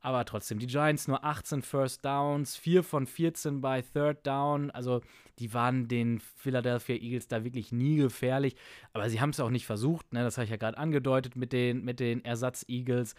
[0.00, 4.70] Aber trotzdem, die Giants nur 18 First Downs, 4 von 14 bei Third Down.
[4.70, 5.00] Also
[5.38, 8.54] die waren den Philadelphia Eagles da wirklich nie gefährlich.
[8.92, 10.12] Aber sie haben es auch nicht versucht.
[10.12, 10.22] Ne?
[10.22, 13.14] Das habe ich ja gerade angedeutet mit den, mit den Ersatz-Eagles.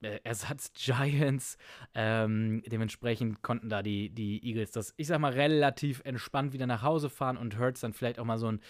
[0.00, 1.56] Äh, Ersatz-Giants.
[1.94, 6.82] Ähm, dementsprechend konnten da die, die Eagles das, ich sag mal, relativ entspannt wieder nach
[6.82, 8.60] Hause fahren und Hurts dann vielleicht auch mal so, ein,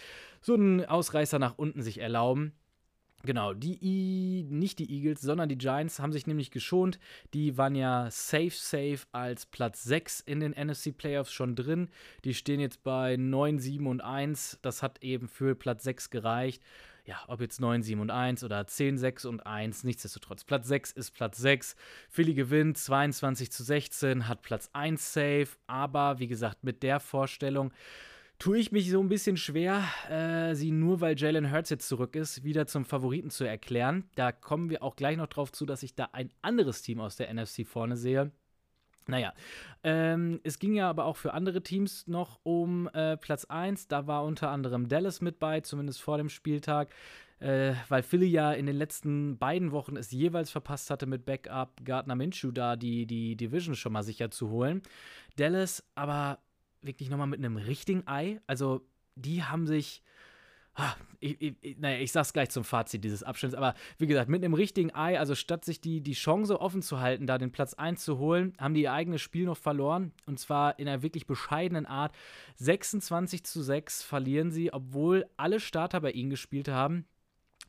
[0.40, 2.54] so einen Ausreißer nach unten sich erlauben.
[3.24, 7.00] Genau, die I nicht die Eagles, sondern die Giants haben sich nämlich geschont.
[7.35, 11.88] Die waren ja safe, safe als Platz 6 in den NFC Playoffs schon drin.
[12.24, 14.61] Die stehen jetzt bei 9, 7 und 1.
[14.62, 16.62] Das hat eben für Platz 6 gereicht.
[17.07, 20.44] Ja, ob jetzt 9, 7 und 1 oder 10, 6 und 1, nichtsdestotrotz.
[20.44, 21.74] Platz 6 ist Platz 6.
[22.11, 25.48] Philly gewinnt 22 zu 16, hat Platz 1 safe.
[25.66, 27.72] Aber wie gesagt, mit der Vorstellung,
[28.38, 32.14] tue ich mich so ein bisschen schwer, äh, sie nur weil Jalen Hurts jetzt zurück
[32.14, 34.05] ist, wieder zum Favoriten zu erklären.
[34.14, 37.16] Da kommen wir auch gleich noch drauf zu, dass ich da ein anderes Team aus
[37.16, 38.31] der NFC vorne sehe.
[39.07, 39.33] Naja,
[39.83, 43.88] ähm, es ging ja aber auch für andere Teams noch um äh, Platz 1.
[43.88, 46.90] Da war unter anderem Dallas mit bei, zumindest vor dem Spieltag.
[47.40, 51.85] Äh, weil Philly ja in den letzten beiden Wochen es jeweils verpasst hatte, mit Backup
[51.85, 54.83] Gardner Minshew da die, die Division schon mal sicher zu holen.
[55.37, 56.40] Dallas aber
[56.82, 58.40] wirklich nochmal mit einem richtigen Ei.
[58.46, 60.02] Also, die haben sich.
[60.74, 64.44] Ah, ich, ich, naja, ich sag's gleich zum Fazit dieses Abschnitts, aber wie gesagt, mit
[64.44, 67.74] einem richtigen Ei, also statt sich die, die Chance offen zu halten, da den Platz
[67.74, 71.26] 1 zu holen, haben die ihr eigenes Spiel noch verloren und zwar in einer wirklich
[71.26, 72.14] bescheidenen Art.
[72.58, 77.06] 26 zu 6 verlieren sie, obwohl alle Starter bei ihnen gespielt haben.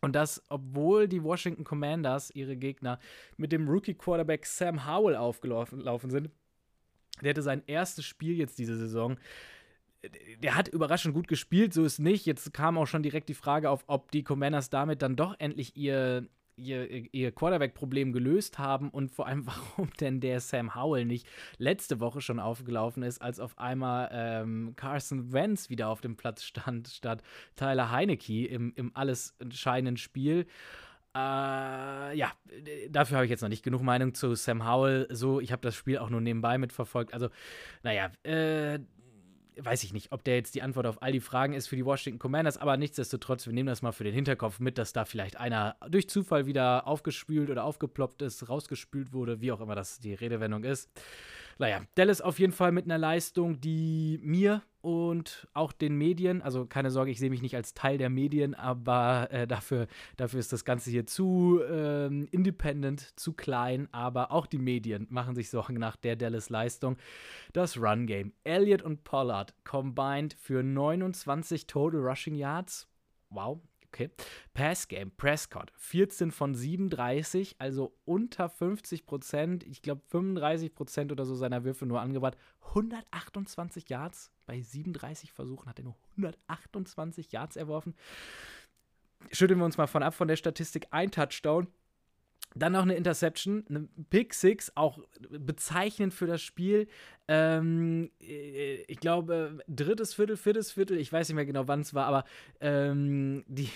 [0.02, 3.00] Und das, obwohl die Washington Commanders, ihre Gegner,
[3.38, 6.30] mit dem Rookie-Quarterback Sam Howell aufgelaufen sind,
[7.22, 9.18] der hatte sein erstes Spiel jetzt diese Saison.
[10.42, 12.26] Der hat überraschend gut gespielt, so ist nicht.
[12.26, 15.76] Jetzt kam auch schon direkt die Frage auf, ob die Commanders damit dann doch endlich
[15.76, 21.28] ihr, ihr, ihr Quarterback-Problem gelöst haben und vor allem, warum denn der Sam Howell nicht
[21.58, 26.44] letzte Woche schon aufgelaufen ist, als auf einmal ähm, Carson Wentz wieder auf dem Platz
[26.44, 27.22] stand, statt
[27.58, 30.46] Tyler Heinecke im, im alles entscheidenden Spiel.
[31.16, 32.32] Äh, ja,
[32.90, 35.08] dafür habe ich jetzt noch nicht genug Meinung zu Sam Howell.
[35.10, 37.14] So, ich habe das Spiel auch nur nebenbei mitverfolgt.
[37.14, 37.30] Also,
[37.84, 38.80] naja, äh,
[39.66, 41.86] weiß ich nicht, ob der jetzt die Antwort auf all die Fragen ist für die
[41.86, 45.38] Washington Commanders, aber nichtsdestotrotz, wir nehmen das mal für den Hinterkopf mit, dass da vielleicht
[45.38, 50.14] einer durch Zufall wieder aufgespült oder aufgeploppt ist, rausgespült wurde, wie auch immer das die
[50.14, 50.90] Redewendung ist.
[51.60, 56.66] Naja, Dallas auf jeden Fall mit einer Leistung, die mir und auch den Medien, also
[56.66, 60.54] keine Sorge, ich sehe mich nicht als Teil der Medien, aber äh, dafür, dafür ist
[60.54, 65.74] das Ganze hier zu äh, independent, zu klein, aber auch die Medien machen sich Sorgen
[65.74, 66.96] nach der Dallas-Leistung.
[67.52, 68.32] Das Run-Game.
[68.46, 72.88] Elliott und Pollard combined für 29 Total Rushing Yards.
[73.32, 73.60] Wow,
[73.92, 74.12] Okay.
[74.54, 79.64] Pass Game, Prescott, 14 von 37, also unter 50 Prozent.
[79.64, 82.38] Ich glaube, 35 Prozent oder so seiner Würfe nur angebracht.
[82.68, 87.96] 128 Yards bei 37 Versuchen hat er nur 128 Yards erworfen.
[89.32, 90.88] Schütteln wir uns mal von ab von der Statistik.
[90.92, 91.68] Ein Touchdown,
[92.56, 96.88] dann noch eine Interception, eine Pick Six, auch bezeichnend für das Spiel.
[97.28, 101.94] Ähm, äh, ich glaube, drittes Viertel, viertes Viertel, ich weiß nicht mehr genau, wann es
[101.94, 102.26] war, aber
[102.60, 103.70] ähm, die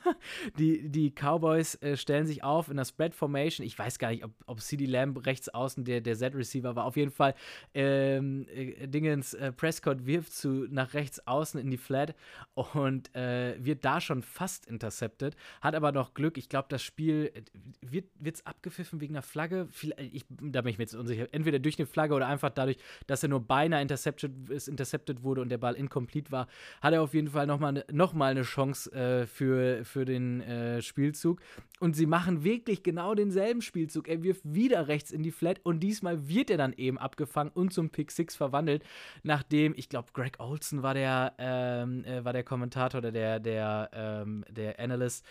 [0.58, 3.66] die, die Cowboys äh, stellen sich auf in der Spread Formation.
[3.66, 6.84] Ich weiß gar nicht, ob, ob CD Lamb rechts außen der, der Z-Receiver war.
[6.84, 7.34] Auf jeden Fall,
[7.74, 12.14] ähm, äh, Dingens äh, Prescott wirft zu, nach rechts außen in die Flat
[12.54, 15.36] und äh, wird da schon fast intercepted.
[15.60, 16.38] Hat aber noch Glück.
[16.38, 17.42] Ich glaube, das Spiel äh,
[17.80, 19.68] wird es abgepfiffen wegen einer Flagge.
[20.12, 21.28] Ich, da bin ich mir jetzt unsicher.
[21.32, 25.40] Entweder durch eine Flagge oder einfach dadurch, dass er nur beinahe intercepted, ist, intercepted wurde
[25.40, 26.48] und der Ball incomplete war,
[26.80, 30.82] hat er auf jeden Fall nochmal ne, noch mal eine Chance für für, den äh,
[30.82, 31.40] Spielzug.
[31.80, 34.08] Und sie machen wirklich genau denselben Spielzug.
[34.08, 37.72] Er wirft wieder rechts in die Flat und diesmal wird er dann eben abgefangen und
[37.72, 38.84] zum Pick 6 verwandelt,
[39.22, 43.90] nachdem, ich glaube, Greg Olson war der, ähm, äh, war der Kommentator oder der, der,
[43.92, 45.24] ähm, der Analyst,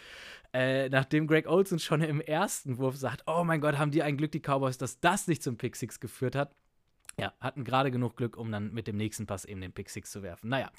[0.53, 4.17] äh, nachdem Greg Olson schon im ersten Wurf sagt, oh mein Gott, haben die ein
[4.17, 6.53] Glück, die Cowboys, dass das nicht zum Pick 6 geführt hat
[7.19, 10.11] Ja, hatten gerade genug Glück, um dann mit dem nächsten Pass eben den Pick Six
[10.11, 10.49] zu werfen.
[10.49, 10.71] Naja,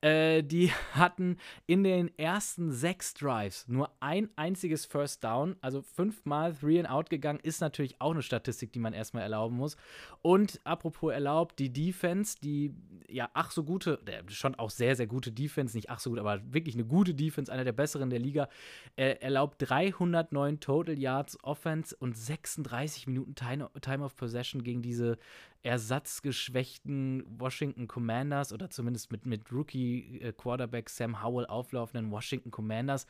[0.00, 6.54] äh, die hatten in den ersten sechs Drives nur ein einziges First Down, also fünfmal
[6.54, 9.76] Three and Out gegangen, ist natürlich auch eine Statistik, die man erstmal erlauben muss.
[10.22, 12.74] Und apropos erlaubt, die Defense, die
[13.08, 16.40] ja ach so gute, schon auch sehr, sehr gute Defense, nicht ach so gut, aber
[16.52, 18.48] wirklich eine gute Defense, einer der besseren der Liga,
[18.96, 25.18] äh, erlaubt 309 Total Yards Offense und 36 Minuten Time of Possession gegen diese
[25.64, 33.06] ersatzgeschwächten Washington Commanders oder zumindest mit, mit Rookie-Quarterback Sam Howell auflaufenden Washington Commanders.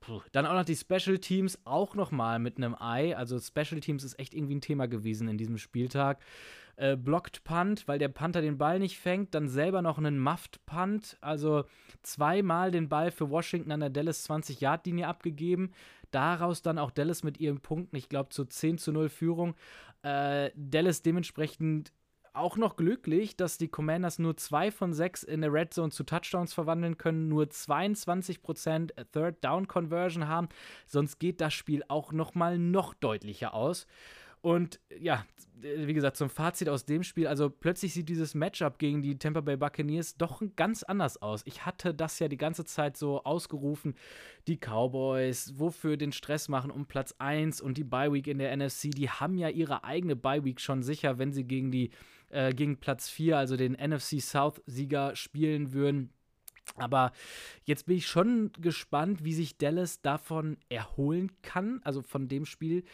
[0.00, 0.22] Puh.
[0.32, 3.14] Dann auch noch die Special Teams, auch nochmal mit einem Ei.
[3.14, 6.20] Also Special Teams ist echt irgendwie ein Thema gewesen in diesem Spieltag.
[6.76, 9.34] Äh, blockt Punt, weil der Panther den Ball nicht fängt.
[9.34, 11.18] Dann selber noch einen Muffed Punt.
[11.20, 11.64] Also
[12.02, 15.72] zweimal den Ball für Washington an der Dallas 20-Yard-Linie abgegeben.
[16.10, 19.54] Daraus dann auch Dallas mit ihren Punkten, ich glaube, zu 10 zu 0 Führung.
[20.02, 21.92] Äh, Dallas dementsprechend
[22.32, 26.04] auch noch glücklich, dass die Commanders nur zwei von sechs in der Red Zone zu
[26.04, 30.48] Touchdowns verwandeln können, nur 22% Third Down Conversion haben.
[30.86, 33.86] Sonst geht das Spiel auch noch mal noch deutlicher aus.
[34.42, 35.26] Und ja,
[35.60, 39.42] wie gesagt, zum Fazit aus dem Spiel, also plötzlich sieht dieses Matchup gegen die Tampa
[39.42, 41.42] Bay Buccaneers doch ganz anders aus.
[41.44, 43.94] Ich hatte das ja die ganze Zeit so ausgerufen,
[44.48, 48.56] die Cowboys, wofür den Stress machen um Platz 1 und die Bye Week in der
[48.56, 51.90] NFC, die haben ja ihre eigene Bye Week schon sicher, wenn sie gegen die
[52.30, 56.10] äh, gegen Platz 4, also den NFC South Sieger spielen würden.
[56.76, 57.12] Aber
[57.64, 62.84] jetzt bin ich schon gespannt, wie sich Dallas davon erholen kann, also von dem Spiel,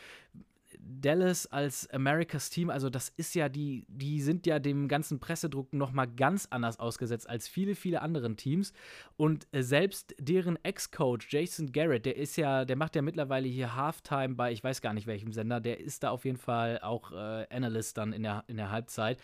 [0.81, 5.73] Dallas als Americas Team, also das ist ja die, die sind ja dem ganzen Pressedruck
[5.73, 8.73] noch mal ganz anders ausgesetzt als viele, viele anderen Teams.
[9.17, 13.75] Und äh, selbst deren Ex-Coach Jason Garrett, der ist ja, der macht ja mittlerweile hier
[13.75, 17.13] Halftime bei, ich weiß gar nicht welchem Sender, der ist da auf jeden Fall auch
[17.13, 19.19] äh, Analyst dann in der, in der Halbzeit.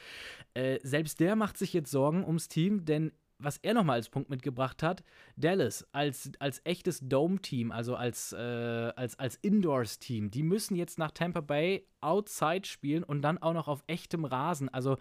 [0.54, 4.30] Äh, selbst der macht sich jetzt Sorgen ums Team, denn was er nochmal als Punkt
[4.30, 5.02] mitgebracht hat,
[5.36, 8.36] Dallas als, als echtes Dome-Team, also als, äh,
[8.96, 13.68] als, als Indoors-Team, die müssen jetzt nach Tampa Bay outside spielen und dann auch noch
[13.68, 14.68] auf echtem Rasen.
[14.68, 14.96] Also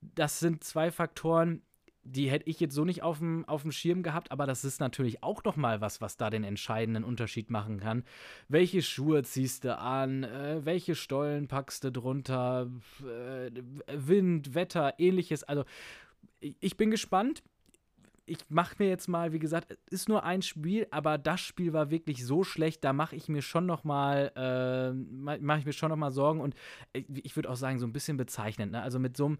[0.00, 1.62] das sind zwei Faktoren,
[2.02, 5.44] die hätte ich jetzt so nicht auf dem, Schirm gehabt, aber das ist natürlich auch
[5.44, 8.04] noch mal was, was da den entscheidenden Unterschied machen kann.
[8.48, 10.24] Welche Schuhe ziehst du an?
[10.24, 12.70] Äh, welche Stollen packst du drunter?
[13.02, 13.50] Äh,
[13.92, 15.44] Wind, Wetter, ähnliches.
[15.44, 15.64] Also
[16.40, 17.42] ich bin gespannt
[18.30, 21.90] ich mache mir jetzt mal, wie gesagt, ist nur ein Spiel, aber das Spiel war
[21.90, 24.92] wirklich so schlecht, da mache ich mir schon noch mal, äh,
[25.40, 26.54] mache ich mir schon noch mal Sorgen und
[26.92, 28.72] äh, ich würde auch sagen, so ein bisschen bezeichnend.
[28.72, 28.82] Ne?
[28.82, 29.38] Also mit so einem,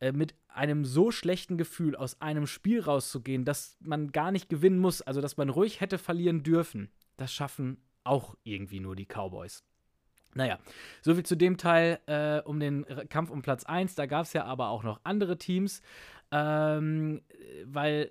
[0.00, 4.78] äh, mit einem so schlechten Gefühl aus einem Spiel rauszugehen, dass man gar nicht gewinnen
[4.78, 9.62] muss, also dass man ruhig hätte verlieren dürfen, das schaffen auch irgendwie nur die Cowboys.
[10.34, 10.58] Naja,
[11.02, 13.96] soviel zu dem Teil äh, um den Kampf um Platz 1.
[13.96, 15.82] Da gab es ja aber auch noch andere Teams,
[16.30, 17.20] ähm,
[17.66, 18.10] weil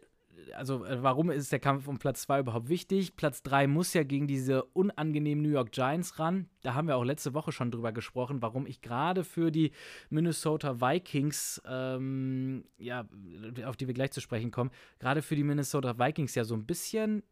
[0.55, 3.15] also äh, warum ist der Kampf um Platz 2 überhaupt wichtig?
[3.15, 6.47] Platz 3 muss ja gegen diese unangenehmen New York Giants ran.
[6.61, 9.71] Da haben wir auch letzte Woche schon drüber gesprochen, warum ich gerade für die
[10.09, 13.05] Minnesota Vikings, ähm, ja,
[13.65, 16.65] auf die wir gleich zu sprechen kommen, gerade für die Minnesota Vikings ja so ein
[16.65, 17.23] bisschen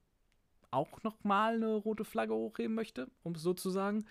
[0.71, 4.05] auch nochmal eine rote Flagge hochheben möchte, um es so zu sagen.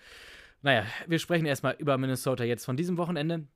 [0.61, 3.47] Naja, wir sprechen erstmal über Minnesota jetzt von diesem Wochenende.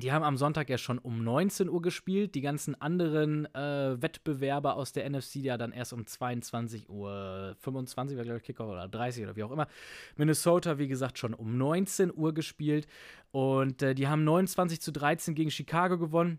[0.00, 2.34] Die haben am Sonntag ja schon um 19 Uhr gespielt.
[2.34, 8.16] Die ganzen anderen äh, Wettbewerber aus der NFC ja dann erst um 22 Uhr 25
[8.16, 9.68] war glaube ich Kickoff oder 30 oder wie auch immer.
[10.16, 12.86] Minnesota, wie gesagt, schon um 19 Uhr gespielt.
[13.30, 16.38] Und äh, die haben 29 zu 13 gegen Chicago gewonnen.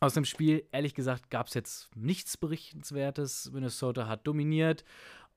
[0.00, 3.50] Aus dem Spiel, ehrlich gesagt, gab es jetzt nichts Berichtenswertes.
[3.52, 4.84] Minnesota hat dominiert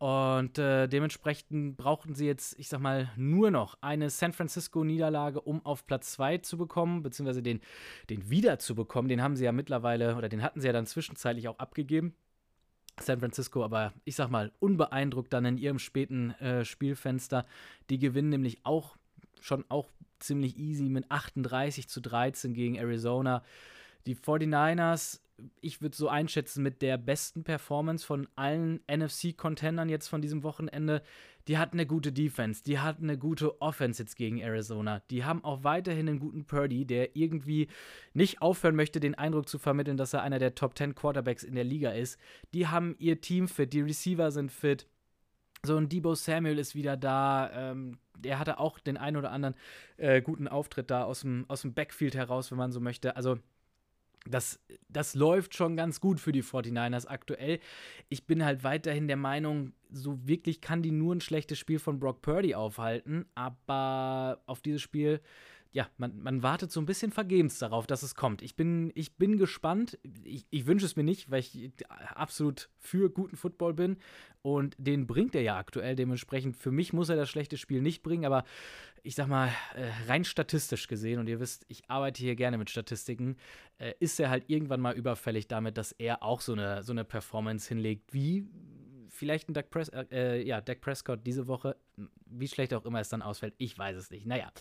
[0.01, 5.63] und äh, dementsprechend brauchten sie jetzt, ich sag mal, nur noch eine San Francisco-Niederlage, um
[5.63, 7.61] auf Platz 2 zu bekommen, beziehungsweise den,
[8.09, 9.09] den wieder zu bekommen.
[9.09, 12.15] Den haben sie ja mittlerweile, oder den hatten sie ja dann zwischenzeitlich auch abgegeben.
[12.99, 17.45] San Francisco, aber ich sag mal, unbeeindruckt dann in ihrem späten äh, Spielfenster.
[17.91, 18.95] Die gewinnen nämlich auch
[19.39, 19.87] schon auch
[20.17, 23.43] ziemlich easy mit 38 zu 13 gegen Arizona.
[24.07, 25.19] Die 49ers
[25.61, 31.01] ich würde so einschätzen, mit der besten Performance von allen NFC-Contendern jetzt von diesem Wochenende.
[31.47, 35.01] Die hatten eine gute Defense, die hatten eine gute Offense jetzt gegen Arizona.
[35.09, 37.67] Die haben auch weiterhin einen guten Purdy, der irgendwie
[38.13, 41.55] nicht aufhören möchte, den Eindruck zu vermitteln, dass er einer der Top 10 Quarterbacks in
[41.55, 42.19] der Liga ist.
[42.53, 44.87] Die haben ihr Team fit, die Receiver sind fit.
[45.63, 47.51] So ein Debo Samuel ist wieder da.
[47.53, 49.55] Ähm, der hatte auch den einen oder anderen
[49.97, 53.15] äh, guten Auftritt da aus dem, aus dem Backfield heraus, wenn man so möchte.
[53.15, 53.37] Also
[54.25, 57.59] das, das läuft schon ganz gut für die 49ers aktuell.
[58.09, 61.99] Ich bin halt weiterhin der Meinung, so wirklich kann die nur ein schlechtes Spiel von
[61.99, 65.21] Brock Purdy aufhalten, aber auf dieses Spiel
[65.73, 68.41] ja, man, man wartet so ein bisschen vergebens darauf, dass es kommt.
[68.41, 69.97] Ich bin, ich bin gespannt.
[70.25, 71.71] Ich, ich wünsche es mir nicht, weil ich
[72.13, 73.97] absolut für guten Football bin.
[74.41, 75.95] Und den bringt er ja aktuell.
[75.95, 78.25] Dementsprechend, für mich muss er das schlechte Spiel nicht bringen.
[78.25, 78.43] Aber
[79.01, 82.69] ich sag mal, äh, rein statistisch gesehen, und ihr wisst, ich arbeite hier gerne mit
[82.69, 83.37] Statistiken,
[83.77, 87.05] äh, ist er halt irgendwann mal überfällig damit, dass er auch so eine, so eine
[87.05, 88.45] Performance hinlegt, wie
[89.21, 91.75] vielleicht ein Dak, Pres äh, äh, ja, Dak Prescott diese Woche,
[92.25, 94.25] wie schlecht auch immer es dann ausfällt, ich weiß es nicht.
[94.25, 94.51] Naja,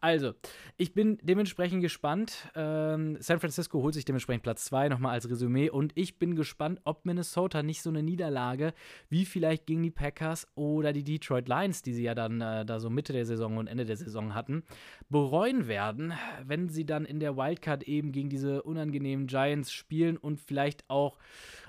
[0.00, 0.34] also,
[0.76, 2.48] ich bin dementsprechend gespannt.
[2.54, 6.80] Ähm, San Francisco holt sich dementsprechend Platz 2 nochmal als Resümee und ich bin gespannt,
[6.84, 8.72] ob Minnesota nicht so eine Niederlage
[9.08, 12.78] wie vielleicht gegen die Packers oder die Detroit Lions, die sie ja dann äh, da
[12.78, 14.62] so Mitte der Saison und Ende der Saison hatten,
[15.08, 16.12] bereuen werden,
[16.44, 21.18] wenn sie dann in der Wildcard eben gegen diese unangenehmen Giants spielen und vielleicht auch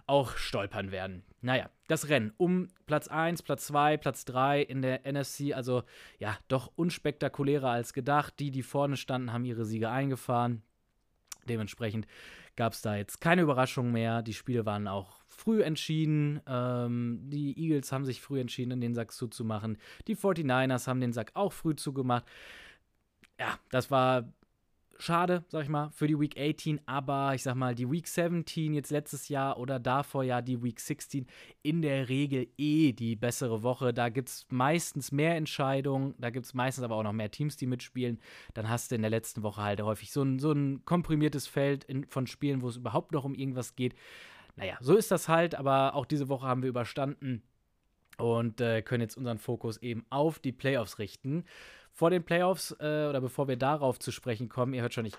[0.07, 1.23] auch stolpern werden.
[1.45, 5.83] Naja, das Rennen um Platz 1, Platz 2, Platz 3 in der NFC, also
[6.17, 8.39] ja, doch unspektakulärer als gedacht.
[8.39, 10.63] Die, die vorne standen, haben ihre Siege eingefahren.
[11.47, 12.07] Dementsprechend
[12.55, 14.23] gab es da jetzt keine Überraschung mehr.
[14.23, 16.41] Die Spiele waren auch früh entschieden.
[16.47, 19.77] Ähm, die Eagles haben sich früh entschieden, den Sack zuzumachen.
[20.07, 22.25] Die 49ers haben den Sack auch früh zugemacht.
[23.39, 24.33] Ja, das war
[24.97, 28.73] schade, sag ich mal, für die Week 18, aber ich sag mal, die Week 17
[28.73, 31.27] jetzt letztes Jahr oder davor ja die Week 16
[31.63, 33.93] in der Regel eh die bessere Woche.
[33.93, 37.57] Da gibt es meistens mehr Entscheidungen, da gibt es meistens aber auch noch mehr Teams,
[37.57, 38.19] die mitspielen.
[38.53, 41.83] Dann hast du in der letzten Woche halt häufig so ein, so ein komprimiertes Feld
[41.83, 43.95] in, von Spielen, wo es überhaupt noch um irgendwas geht.
[44.55, 47.43] Naja, so ist das halt, aber auch diese Woche haben wir überstanden
[48.17, 51.43] und äh, können jetzt unseren Fokus eben auf die Playoffs richten
[51.95, 55.15] vor den Playoffs äh, oder bevor wir darauf zu sprechen kommen, ihr hört schon, ich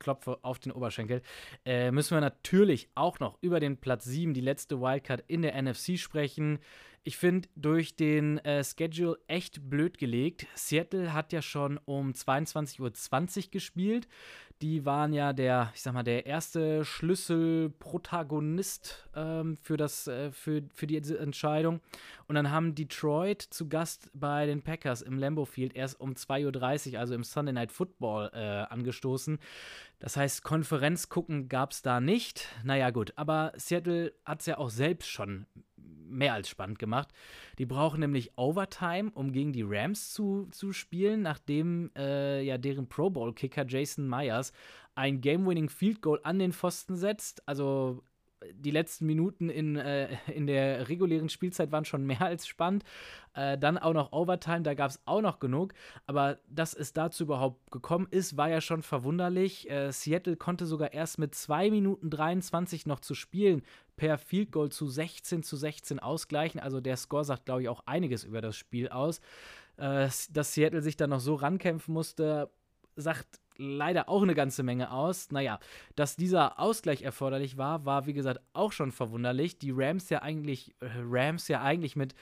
[0.00, 1.22] klopfe auf den Oberschenkel,
[1.64, 5.60] äh, müssen wir natürlich auch noch über den Platz 7, die letzte Wildcard in der
[5.60, 6.58] NFC sprechen.
[7.02, 10.46] Ich finde, durch den äh, Schedule echt blöd gelegt.
[10.54, 14.06] Seattle hat ja schon um 22.20 Uhr gespielt.
[14.60, 20.62] Die waren ja der, ich sag mal, der erste Schlüsselprotagonist ähm, für, das, äh, für,
[20.74, 21.80] für die Entscheidung.
[22.26, 26.92] Und dann haben Detroit zu Gast bei den Packers im Lambeau Field erst um 2.30
[26.92, 29.38] Uhr, also im Sunday Night Football, äh, angestoßen.
[30.00, 32.48] Das heißt, Konferenz gucken gab es da nicht.
[32.64, 35.46] Naja, gut, aber Seattle hat es ja auch selbst schon
[35.76, 37.08] mehr als spannend gemacht.
[37.58, 42.88] Die brauchen nämlich Overtime, um gegen die Rams zu, zu spielen, nachdem äh, ja deren
[42.88, 44.52] Pro Bowl-Kicker Jason Myers
[44.94, 47.46] ein Game-Winning Field Goal an den Pfosten setzt.
[47.46, 48.02] Also
[48.52, 52.84] die letzten Minuten in, äh, in der regulären Spielzeit waren schon mehr als spannend.
[53.34, 55.74] Äh, dann auch noch Overtime, da gab es auch noch genug.
[56.06, 59.70] Aber dass es dazu überhaupt gekommen ist, war ja schon verwunderlich.
[59.70, 63.62] Äh, Seattle konnte sogar erst mit 2 Minuten 23 noch zu spielen
[63.96, 66.60] per Field Goal zu 16 zu 16 ausgleichen.
[66.60, 69.20] Also der Score sagt, glaube ich, auch einiges über das Spiel aus.
[69.76, 72.50] Äh, dass Seattle sich dann noch so rankämpfen musste,
[72.96, 75.30] sagt leider auch eine ganze Menge aus.
[75.30, 75.60] Naja,
[75.94, 79.58] dass dieser Ausgleich erforderlich war, war wie gesagt auch schon verwunderlich.
[79.58, 82.14] Die Rams ja eigentlich, äh, Rams ja eigentlich mit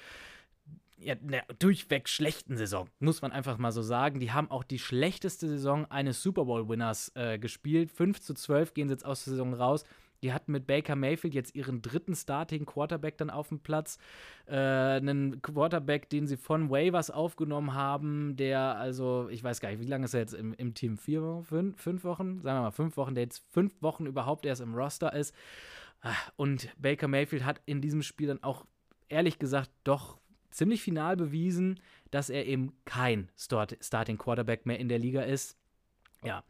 [1.00, 4.20] ja, einer durchweg schlechten Saison, muss man einfach mal so sagen.
[4.20, 7.90] Die haben auch die schlechteste Saison eines Super Bowl-Winners äh, gespielt.
[7.92, 9.84] 5 zu 12 gehen sie jetzt aus der Saison raus.
[10.22, 13.98] Die hatten mit Baker Mayfield jetzt ihren dritten Starting Quarterback dann auf dem Platz.
[14.46, 19.80] Äh, einen Quarterback, den sie von Waivers aufgenommen haben, der also, ich weiß gar nicht,
[19.80, 20.98] wie lange ist er jetzt im, im Team?
[20.98, 21.44] Vier Wochen?
[21.44, 22.40] Fünf, fünf Wochen?
[22.40, 25.34] Sagen wir mal fünf Wochen, der jetzt fünf Wochen überhaupt erst im Roster ist.
[26.00, 28.66] Ah, und Baker Mayfield hat in diesem Spiel dann auch
[29.08, 30.18] ehrlich gesagt doch
[30.50, 35.56] ziemlich final bewiesen, dass er eben kein Start Starting Quarterback mehr in der Liga ist.
[36.24, 36.42] Ja.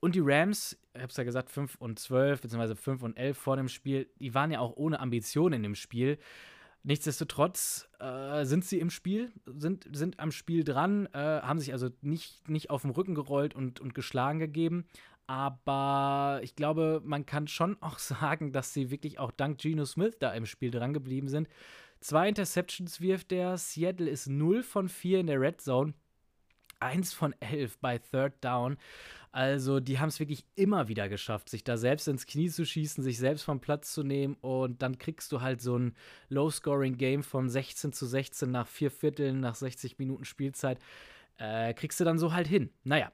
[0.00, 3.36] Und die Rams, ich habe es ja gesagt, 5 und 12, beziehungsweise 5 und 11
[3.36, 6.18] vor dem Spiel, die waren ja auch ohne Ambition in dem Spiel.
[6.82, 11.88] Nichtsdestotrotz äh, sind sie im Spiel, sind, sind am Spiel dran, äh, haben sich also
[12.00, 14.86] nicht, nicht auf den Rücken gerollt und, und geschlagen gegeben.
[15.26, 20.16] Aber ich glaube, man kann schon auch sagen, dass sie wirklich auch dank Geno Smith
[20.20, 21.48] da im Spiel dran geblieben sind.
[22.00, 23.58] Zwei Interceptions wirft der.
[23.58, 25.94] Seattle ist 0 von 4 in der Red Zone.
[26.78, 28.76] 1 von 11 bei Third Down.
[29.36, 33.04] Also, die haben es wirklich immer wieder geschafft, sich da selbst ins Knie zu schießen,
[33.04, 35.94] sich selbst vom Platz zu nehmen und dann kriegst du halt so ein
[36.30, 40.78] Low-Scoring-Game von 16 zu 16 nach vier Vierteln, nach 60 Minuten Spielzeit.
[41.36, 42.70] Äh, kriegst du dann so halt hin.
[42.82, 43.12] Naja,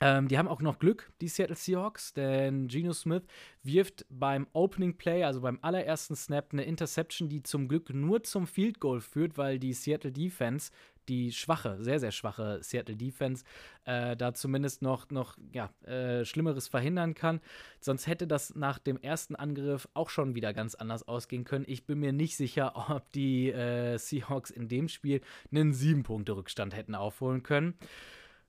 [0.00, 3.24] ähm, die haben auch noch Glück, die Seattle Seahawks, denn Geno Smith
[3.62, 8.46] wirft beim Opening Play, also beim allerersten Snap, eine Interception, die zum Glück nur zum
[8.46, 10.70] Field Goal führt, weil die Seattle Defense,
[11.08, 13.44] die schwache, sehr, sehr schwache Seattle Defense,
[13.84, 17.40] äh, da zumindest noch, noch ja, äh, Schlimmeres verhindern kann.
[17.80, 21.64] Sonst hätte das nach dem ersten Angriff auch schon wieder ganz anders ausgehen können.
[21.68, 26.36] Ich bin mir nicht sicher, ob die äh, Seahawks in dem Spiel einen sieben Punkte
[26.36, 27.74] Rückstand hätten aufholen können.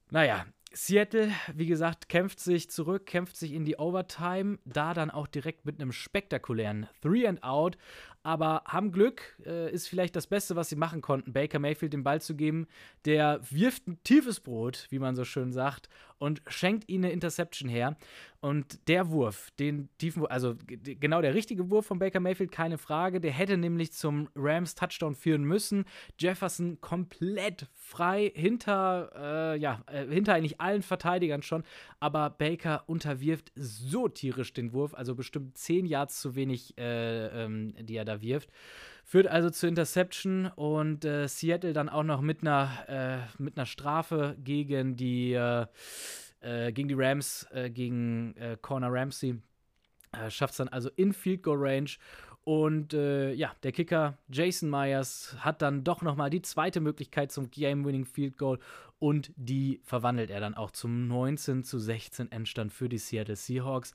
[0.10, 5.28] Naja, Seattle, wie gesagt, kämpft sich zurück, kämpft sich in die Overtime, da dann auch
[5.28, 7.78] direkt mit einem spektakulären Three and Out,
[8.28, 12.04] aber haben Glück, äh, ist vielleicht das Beste, was sie machen konnten, Baker Mayfield den
[12.04, 12.68] Ball zu geben.
[13.06, 17.70] Der wirft ein tiefes Brot, wie man so schön sagt, und schenkt ihnen eine Interception
[17.70, 17.96] her.
[18.40, 23.20] Und der Wurf, den tiefen, also genau der richtige Wurf von Baker Mayfield, keine Frage.
[23.20, 25.86] Der hätte nämlich zum Rams Touchdown führen müssen.
[26.20, 29.12] Jefferson komplett frei hinter,
[29.56, 31.64] äh, ja, äh, hinter eigentlich allen Verteidigern schon.
[32.00, 37.74] Aber Baker unterwirft so tierisch den Wurf, also bestimmt 10 Yards zu wenig, äh, ähm,
[37.80, 38.50] die er da wirft.
[39.04, 42.70] Führt also zur Interception und äh, Seattle dann auch noch mit einer,
[43.38, 45.66] äh, mit einer Strafe gegen die, äh,
[46.42, 49.42] äh gegen die Rams, äh, gegen äh, Corner Ramsey.
[50.30, 51.92] Schafft es dann also in Field Goal Range
[52.48, 57.52] und äh, ja, der Kicker Jason Myers hat dann doch nochmal die zweite Möglichkeit zum
[57.52, 58.60] Game-Winning Field Goal
[59.00, 63.92] und die verwandelt er dann auch zum 19 zu 16 Endstand für die Seattle Seahawks.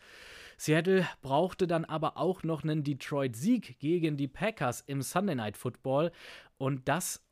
[0.58, 6.12] Seattle brauchte dann aber auch noch einen Detroit-Sieg gegen die Packers im Sunday Night Football
[6.58, 7.24] und das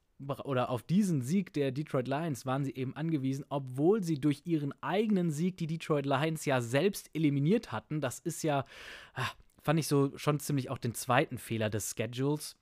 [0.44, 4.72] oder auf diesen Sieg der Detroit Lions waren sie eben angewiesen, obwohl sie durch ihren
[4.82, 8.00] eigenen Sieg die Detroit Lions ja selbst eliminiert hatten.
[8.00, 8.64] Das ist ja,
[9.12, 12.56] ach, fand ich so schon ziemlich auch den zweiten Fehler des Schedules.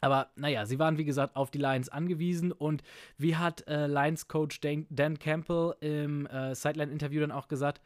[0.00, 2.82] Aber naja, sie waren wie gesagt auf die Lions angewiesen und
[3.18, 7.80] wie hat äh, Lions-Coach Dan, Dan, Campbell im äh, Sideline-Interview dann auch gesagt,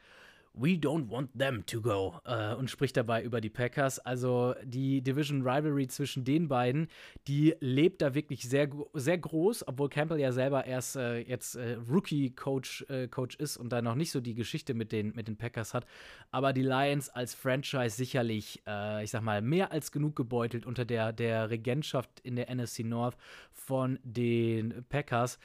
[0.59, 3.98] We don't want them to go äh, und spricht dabei über die Packers.
[3.98, 6.88] Also die Division Rivalry zwischen den beiden,
[7.28, 11.76] die lebt da wirklich sehr, sehr groß, obwohl Campbell ja selber erst äh, jetzt äh,
[11.88, 15.36] Rookie-Coach äh, Coach ist und da noch nicht so die Geschichte mit den, mit den
[15.36, 15.84] Packers hat.
[16.30, 20.86] Aber die Lions als Franchise sicherlich, äh, ich sag mal, mehr als genug gebeutelt unter
[20.86, 23.18] der, der Regentschaft in der NFC North
[23.52, 25.38] von den Packers.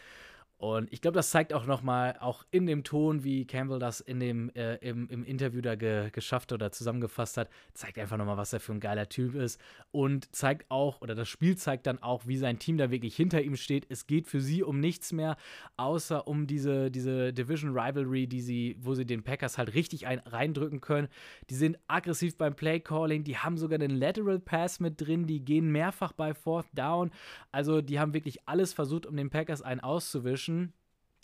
[0.62, 4.20] Und ich glaube, das zeigt auch nochmal, auch in dem Ton, wie Campbell das in
[4.20, 8.54] dem, äh, im, im Interview da ge geschafft oder zusammengefasst hat, zeigt einfach nochmal, was
[8.54, 9.60] er für ein geiler Typ ist.
[9.90, 13.42] Und zeigt auch, oder das Spiel zeigt dann auch, wie sein Team da wirklich hinter
[13.42, 13.88] ihm steht.
[13.90, 15.36] Es geht für sie um nichts mehr,
[15.78, 20.20] außer um diese, diese Division Rivalry, die sie, wo sie den Packers halt richtig ein,
[20.20, 21.08] reindrücken können.
[21.50, 25.44] Die sind aggressiv beim Play Calling, die haben sogar den Lateral Pass mit drin, die
[25.44, 27.10] gehen mehrfach bei Fourth Down.
[27.52, 30.51] Also die haben wirklich alles versucht, um den Packers einen auszuwischen.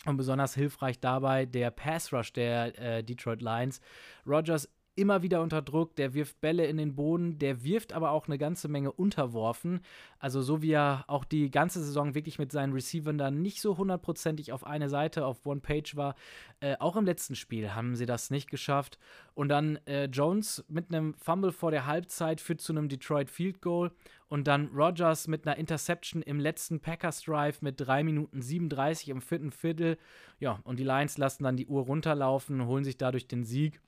[0.04, 3.80] Und besonders hilfreich dabei der Pass Rush der äh, Detroit Lions.
[4.24, 4.68] Rogers
[4.98, 8.36] immer wieder unter Druck, der wirft Bälle in den Boden, der wirft aber auch eine
[8.36, 9.80] ganze Menge unterworfen.
[10.18, 13.78] Also so wie er auch die ganze Saison wirklich mit seinen Receivern dann nicht so
[13.78, 16.16] hundertprozentig auf eine Seite, auf One Page war.
[16.60, 18.98] Äh, auch im letzten Spiel haben sie das nicht geschafft.
[19.34, 23.62] Und dann äh, Jones mit einem Fumble vor der Halbzeit führt zu einem Detroit Field
[23.62, 23.92] Goal.
[24.26, 29.22] Und dann Rogers mit einer Interception im letzten Packers Drive mit 3 Minuten 37 im
[29.22, 29.96] vierten Viertel.
[30.40, 33.80] Ja, und die Lions lassen dann die Uhr runterlaufen, holen sich dadurch den Sieg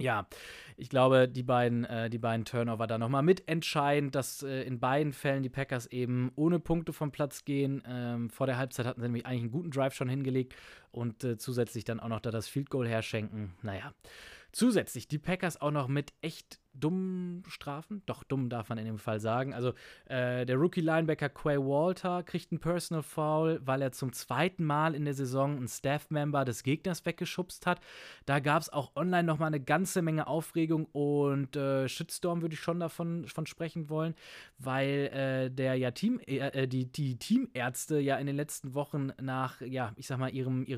[0.00, 0.26] ja,
[0.76, 5.12] ich glaube, die beiden, äh, die beiden Turnover da nochmal mitentscheidend, dass äh, in beiden
[5.12, 7.82] Fällen die Packers eben ohne Punkte vom Platz gehen.
[7.84, 10.54] Ähm, vor der Halbzeit hatten sie nämlich eigentlich einen guten Drive schon hingelegt
[10.90, 13.54] und äh, zusätzlich dann auch noch da das Field Goal herschenken.
[13.62, 13.92] Naja,
[14.52, 18.02] zusätzlich die Packers auch noch mit echt dummen Strafen.
[18.06, 19.54] Doch, dumm darf man in dem Fall sagen.
[19.54, 19.72] Also
[20.06, 25.04] äh, der Rookie-Linebacker Quay Walter kriegt einen Personal Foul, weil er zum zweiten Mal in
[25.04, 27.80] der Saison einen Staff-Member des Gegners weggeschubst hat.
[28.26, 32.60] Da gab es auch online nochmal eine ganze Menge Aufregung und äh, Shitstorm würde ich
[32.60, 34.14] schon davon von sprechen wollen,
[34.58, 39.10] weil äh, der ja Team, äh, äh, die, die Teamärzte ja in den letzten Wochen
[39.20, 40.77] nach, ja, ich sag mal, ihrem, ihrem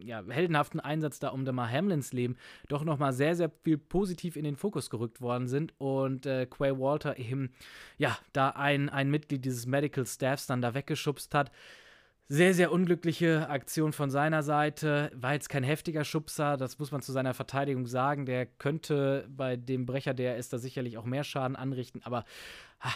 [0.00, 2.36] ja, heldenhaften Einsatz da um Damar Hamlins Leben
[2.68, 6.78] doch nochmal sehr, sehr viel positiv in den Fokus gerückt worden sind und äh, Quay
[6.78, 7.52] Walter eben,
[7.98, 11.50] ja, da ein, ein Mitglied dieses Medical Staffs dann da weggeschubst hat.
[12.32, 15.10] Sehr, sehr unglückliche Aktion von seiner Seite.
[15.16, 18.24] War jetzt kein heftiger Schubser, das muss man zu seiner Verteidigung sagen.
[18.24, 22.24] Der könnte bei dem Brecher, der ist da sicherlich auch mehr Schaden anrichten, aber
[22.78, 22.92] ha,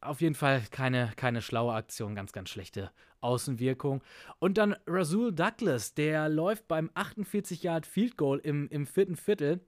[0.00, 2.90] auf jeden Fall keine, keine schlaue Aktion, ganz, ganz schlechte
[3.20, 4.02] Außenwirkung.
[4.38, 9.60] Und dann Rasul Douglas, der läuft beim 48 Yard Field Goal im, im vierten Viertel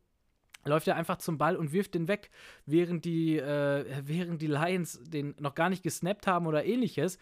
[0.67, 2.31] läuft er einfach zum Ball und wirft den weg,
[2.67, 7.19] während die, äh, während die Lions den noch gar nicht gesnappt haben oder ähnliches.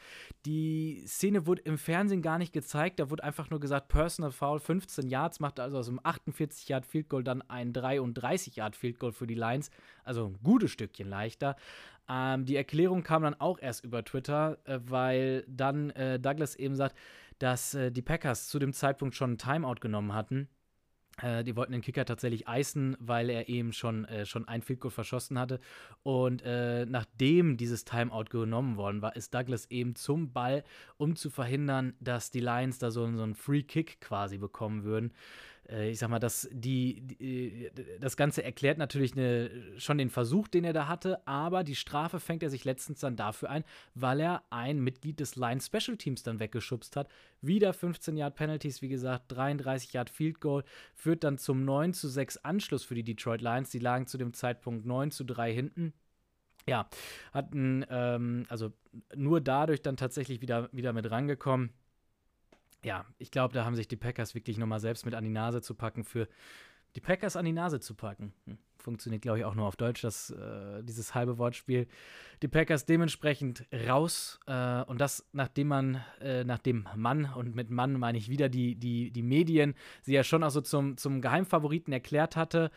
[0.46, 4.60] Die Szene wurde im Fernsehen gar nicht gezeigt, da wurde einfach nur gesagt, Personal Foul,
[4.60, 8.98] 15 Yards, macht also aus einem 48 Yard Field Goal dann ein 33 Yard Field
[8.98, 9.70] Goal für die Lions,
[10.04, 11.56] also ein gutes Stückchen leichter.
[12.08, 16.74] Ähm, die Erklärung kam dann auch erst über Twitter, äh, weil dann äh, Douglas eben
[16.76, 16.96] sagt,
[17.38, 20.48] dass äh, die Packers zu dem Zeitpunkt schon ein Timeout genommen hatten
[21.20, 24.80] Äh, die wollten den Kicker tatsächlich eisen, weil er eben schon, äh, schon ein Field
[24.80, 25.60] Goal verschossen hatte.
[26.02, 30.64] Und äh, nachdem dieses Timeout genommen worden war, ist Douglas eben zum Ball,
[30.96, 35.12] um zu verhindern, dass die Lions da so, so einen Free Kick quasi bekommen würden.
[35.72, 37.70] Äh, ich sag mal, dass die, die,
[38.00, 42.20] das Ganze erklärt natürlich eine, schon den Versuch, den er da hatte, aber die Strafe
[42.20, 43.64] fängt er sich letztens dann dafür ein,
[43.94, 47.08] weil er ein Mitglied des Line Special Teams dann weggeschubst hat.
[47.40, 50.64] Wieder 15 Yard Penalties, wie gesagt, 33 Yard Field Goal,
[50.94, 53.70] führt dann zum 9 zu 6 Anschluss für die Detroit Lions.
[53.70, 55.92] Die lagen zu dem Zeitpunkt 9 zu 3 hinten
[56.68, 56.88] ja,
[57.32, 58.72] hatten ähm, also
[59.16, 61.70] nur dadurch dann tatsächlich wieder, wieder mit rangekommen
[62.84, 65.62] ja, ich glaube, da haben sich die Packers wirklich nochmal selbst mit an die Nase
[65.62, 66.28] zu packen für
[66.96, 68.32] die Packers an die Nase zu packen.
[68.46, 71.86] Hm, funktioniert, glaube ich, auch nur auf Deutsch, das, äh, dieses halbe Wortspiel.
[72.42, 77.98] Die Packers dementsprechend raus äh, und das, nachdem man, äh, nachdem Mann, und mit Mann
[77.98, 81.92] meine ich wieder die, die, die Medien, sie ja schon auch so zum, zum Geheimfavoriten
[81.92, 82.70] erklärt hatte.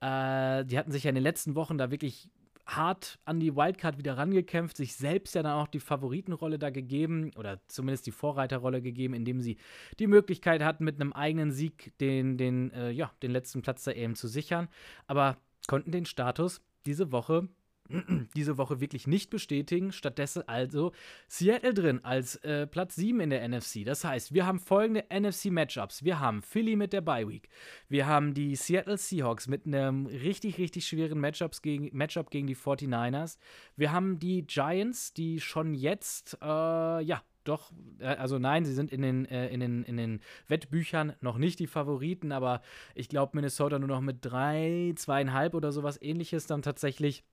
[0.00, 2.28] Äh, die hatten sich ja in den letzten Wochen da wirklich
[2.66, 7.30] hart an die Wildcard wieder rangekämpft, sich selbst ja dann auch die Favoritenrolle da gegeben
[7.36, 9.56] oder zumindest die Vorreiterrolle gegeben, indem sie
[9.98, 13.92] die Möglichkeit hatten, mit einem eigenen Sieg den, den, äh, ja, den letzten Platz da
[13.92, 14.68] eben zu sichern,
[15.06, 15.36] aber
[15.66, 17.48] konnten den Status diese Woche
[18.36, 19.92] diese Woche wirklich nicht bestätigen.
[19.92, 20.92] Stattdessen also
[21.28, 23.84] Seattle drin als äh, Platz 7 in der NFC.
[23.84, 26.04] Das heißt, wir haben folgende NFC-Matchups.
[26.04, 27.48] Wir haben Philly mit der Bye Week.
[27.88, 32.56] Wir haben die Seattle Seahawks mit einem richtig, richtig schweren Matchups gegen, Matchup gegen die
[32.56, 33.38] 49ers.
[33.76, 38.92] Wir haben die Giants, die schon jetzt, äh, ja, doch, äh, also nein, sie sind
[38.92, 42.62] in den, äh, in, den, in den Wettbüchern noch nicht die Favoriten, aber
[42.94, 47.24] ich glaube Minnesota nur noch mit drei, zweieinhalb oder sowas ähnliches dann tatsächlich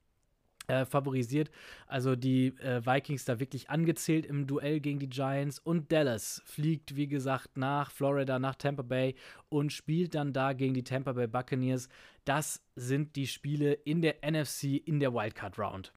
[0.70, 1.50] äh, favorisiert.
[1.88, 5.60] Also die äh, Vikings da wirklich angezählt im Duell gegen die Giants.
[5.60, 9.16] Und Dallas fliegt, wie gesagt, nach Florida, nach Tampa Bay
[9.50, 11.90] und spielt dann da gegen die Tampa Bay Buccaneers.
[12.26, 15.92] Das sind die Spiele in der NFC in der Wildcard Round.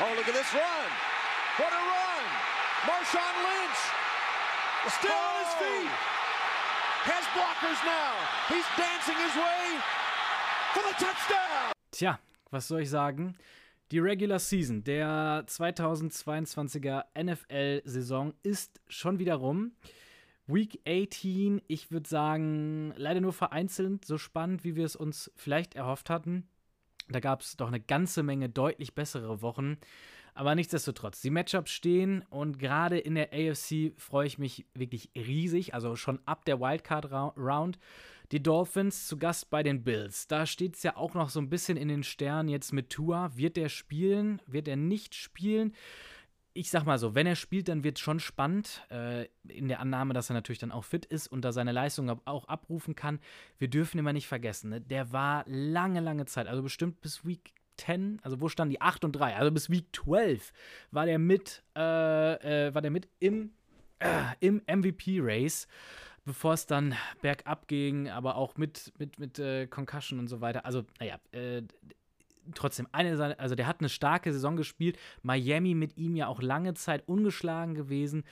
[0.00, 0.90] Oh, look at this run!
[1.58, 2.24] What a run!
[2.86, 4.04] Marshawn Lynch
[4.92, 5.92] still on his feet.
[7.04, 8.16] Has blockers now.
[8.48, 9.80] He's dancing his way
[10.72, 11.72] for the touchdown.
[11.92, 12.18] Tja,
[12.50, 13.36] was soll ich sagen?
[13.92, 19.72] Die Regular Season der 2022er NFL-Saison ist schon wieder rum.
[20.46, 25.74] Week 18, ich würde sagen, leider nur vereinzelt so spannend, wie wir es uns vielleicht
[25.74, 26.48] erhofft hatten.
[27.08, 29.76] Da gab es doch eine ganze Menge deutlich bessere Wochen.
[30.32, 35.74] Aber nichtsdestotrotz, die Matchups stehen und gerade in der AFC freue ich mich wirklich riesig.
[35.74, 37.78] Also schon ab der Wildcard-Round
[38.34, 40.26] die Dolphins zu Gast bei den Bills.
[40.26, 43.30] Da steht es ja auch noch so ein bisschen in den Sternen jetzt mit Tua.
[43.36, 44.42] Wird er spielen?
[44.48, 45.72] Wird er nicht spielen?
[46.52, 48.82] Ich sag mal so, wenn er spielt, dann wird es schon spannend.
[48.90, 52.10] Äh, in der Annahme, dass er natürlich dann auch fit ist und da seine Leistung
[52.24, 53.20] auch abrufen kann.
[53.58, 54.80] Wir dürfen immer nicht vergessen, ne?
[54.80, 59.04] der war lange, lange Zeit, also bestimmt bis Week 10, also wo standen die 8
[59.04, 60.52] und 3, also bis Week 12
[60.90, 63.52] war der mit, äh, äh, war der mit im,
[64.00, 65.68] äh, im MVP-Race
[66.24, 70.64] bevor es dann bergab ging, aber auch mit, mit, mit äh, Concussion und so weiter.
[70.64, 71.62] Also, naja, äh,
[72.54, 74.98] trotzdem, eine seine, also der hat eine starke Saison gespielt.
[75.22, 78.24] Miami mit ihm ja auch lange Zeit ungeschlagen gewesen.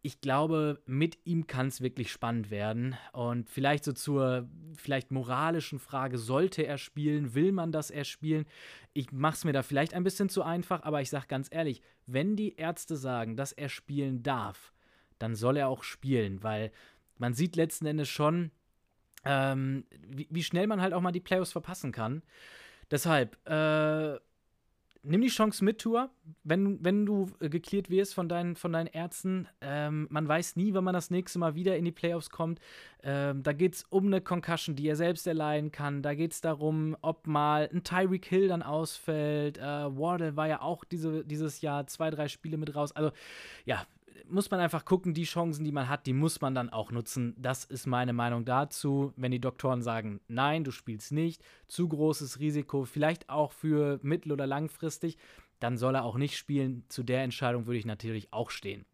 [0.00, 2.96] Ich glaube, mit ihm kann es wirklich spannend werden.
[3.12, 7.34] Und vielleicht so zur vielleicht moralischen Frage, sollte er spielen?
[7.34, 8.46] Will man, dass er spielen?
[8.92, 11.82] Ich mache es mir da vielleicht ein bisschen zu einfach, aber ich sage ganz ehrlich,
[12.06, 14.72] wenn die Ärzte sagen, dass er spielen darf,
[15.18, 16.70] dann soll er auch spielen, weil
[17.18, 18.50] man sieht letzten Endes schon,
[19.24, 22.22] ähm, wie, wie, schnell man halt auch mal die Playoffs verpassen kann.
[22.90, 24.18] Deshalb, äh,
[25.02, 26.10] nimm die Chance mit, Tour,
[26.44, 29.48] wenn, wenn du äh, geklärt wirst von deinen, von deinen Ärzten.
[29.60, 32.60] Ähm, man weiß nie, wann man das nächste Mal wieder in die Playoffs kommt.
[33.02, 36.02] Ähm, da geht es um eine Concussion, die er selbst erleiden kann.
[36.02, 39.58] Da geht es darum, ob mal ein Tyreek Hill dann ausfällt.
[39.58, 42.92] Äh, Wardle war ja auch diese, dieses Jahr zwei, drei Spiele mit raus.
[42.92, 43.12] Also,
[43.64, 43.86] ja,
[44.28, 47.34] muss man einfach gucken, die Chancen, die man hat, die muss man dann auch nutzen.
[47.36, 49.12] Das ist meine Meinung dazu.
[49.16, 54.32] Wenn die Doktoren sagen, nein, du spielst nicht, zu großes Risiko, vielleicht auch für mittel-
[54.32, 55.18] oder langfristig,
[55.60, 56.84] dann soll er auch nicht spielen.
[56.88, 58.84] Zu der Entscheidung würde ich natürlich auch stehen.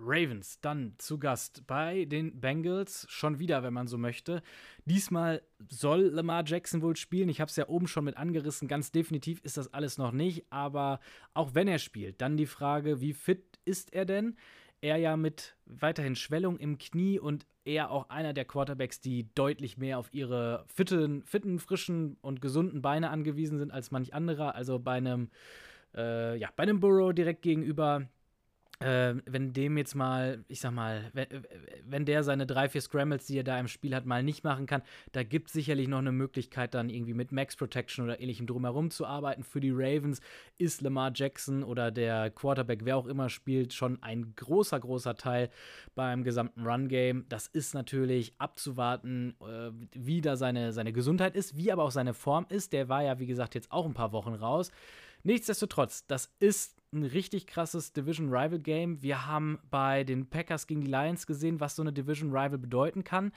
[0.00, 4.42] Ravens dann zu Gast bei den Bengals, schon wieder, wenn man so möchte.
[4.84, 7.28] Diesmal soll Lamar Jackson wohl spielen.
[7.28, 8.68] Ich habe es ja oben schon mit angerissen.
[8.68, 10.46] Ganz definitiv ist das alles noch nicht.
[10.50, 11.00] Aber
[11.34, 14.36] auch wenn er spielt, dann die Frage, wie fit ist er denn?
[14.80, 19.76] Er ja mit weiterhin Schwellung im Knie und er auch einer der Quarterbacks, die deutlich
[19.76, 24.54] mehr auf ihre fitten, fitten frischen und gesunden Beine angewiesen sind als manch anderer.
[24.54, 25.30] Also bei einem,
[25.94, 28.08] äh, ja, bei einem Burrow direkt gegenüber
[28.80, 31.26] äh, wenn dem jetzt mal, ich sag mal, wenn,
[31.84, 34.66] wenn, der seine drei, vier Scrambles, die er da im Spiel hat, mal nicht machen
[34.66, 38.46] kann, da gibt es sicherlich noch eine Möglichkeit, dann irgendwie mit Max Protection oder ähnlichem
[38.46, 39.42] drumherum zu arbeiten.
[39.42, 40.20] Für die Ravens
[40.58, 45.50] ist Lamar Jackson oder der Quarterback, wer auch immer spielt, schon ein großer, großer Teil
[45.96, 47.26] beim gesamten Run-Game.
[47.28, 52.14] Das ist natürlich abzuwarten, äh, wie da seine, seine Gesundheit ist, wie aber auch seine
[52.14, 52.72] Form ist.
[52.72, 54.70] Der war ja, wie gesagt, jetzt auch ein paar Wochen raus.
[55.28, 59.02] Nichtsdestotrotz, das ist ein richtig krasses Division Rival Game.
[59.02, 63.04] Wir haben bei den Packers gegen die Lions gesehen, was so eine Division Rival bedeuten
[63.04, 63.32] kann.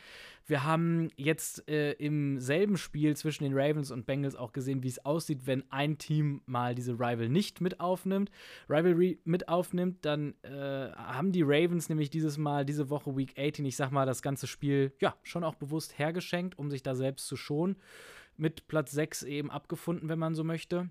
[0.45, 4.87] Wir haben jetzt äh, im selben Spiel zwischen den Ravens und Bengals auch gesehen, wie
[4.87, 8.31] es aussieht, wenn ein Team mal diese Rival nicht mit aufnimmt,
[8.69, 13.65] Rivalry mit aufnimmt, dann äh, haben die Ravens nämlich dieses Mal, diese Woche Week 18,
[13.65, 17.27] ich sag mal, das ganze Spiel ja schon auch bewusst hergeschenkt, um sich da selbst
[17.27, 17.75] zu schonen.
[18.37, 20.89] Mit Platz 6 eben abgefunden, wenn man so möchte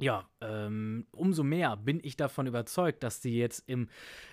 [0.00, 3.88] ja, ähm, umso mehr bin ich davon überzeugt, dass sie jetzt im,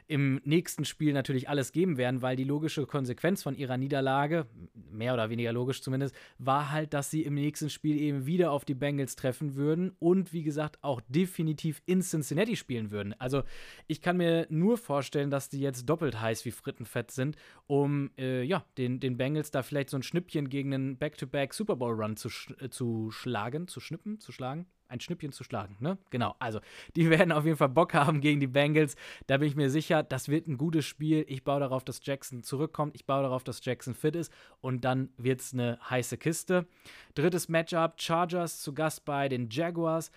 [0.05, 4.45] im nächsten Spiel natürlich alles geben werden, weil die logische Konsequenz von ihrer Niederlage,
[4.91, 8.63] mehr oder weniger logisch zumindest, war halt, dass sie im nächsten Spiel eben wieder auf
[8.63, 13.20] die Bengals treffen würden und wie gesagt auch definitiv in Cincinnati spielen würden.
[13.20, 13.41] Also
[13.88, 18.43] ich kann mir nur vorstellen, dass die jetzt doppelt heiß wie Frittenfett sind, um äh,
[18.43, 22.18] ja, den, den Bengals da vielleicht so ein Schnippchen gegen einen Back-to-Back Super Bowl Run
[22.18, 25.98] zu, sch äh, zu schlagen, zu schnippen, zu schlagen ein Schnippchen zu schlagen, ne?
[26.10, 26.36] Genau.
[26.40, 26.60] Also,
[26.96, 28.96] die werden auf jeden Fall Bock haben gegen die Bengals.
[29.28, 31.26] Da bin ich mir sicher, das wird ein gutes Spiel.
[31.28, 32.96] Ich baue darauf, dass Jackson zurückkommt.
[32.96, 34.32] Ich baue darauf, dass Jackson fit ist.
[34.62, 36.68] Und dann wird es eine heiße Kiste.
[37.14, 40.12] Drittes Matchup: Chargers zu Gast bei den Jaguars.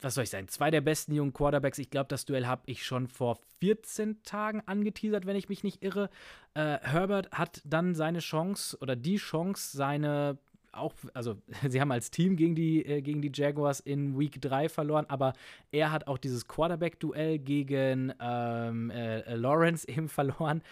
[0.00, 0.48] Was soll ich sagen?
[0.48, 1.78] Zwei der besten jungen Quarterbacks.
[1.78, 5.82] Ich glaube, das Duell habe ich schon vor 14 Tagen angeteasert, wenn ich mich nicht
[5.82, 6.10] irre.
[6.52, 10.36] Äh, Herbert hat dann seine Chance oder die Chance, seine
[10.76, 11.36] auch, also
[11.68, 15.32] sie haben als Team gegen die, äh, gegen die Jaguars in Week 3 verloren, aber
[15.72, 20.62] er hat auch dieses Quarterback-Duell gegen ähm, äh, äh, Lawrence eben verloren.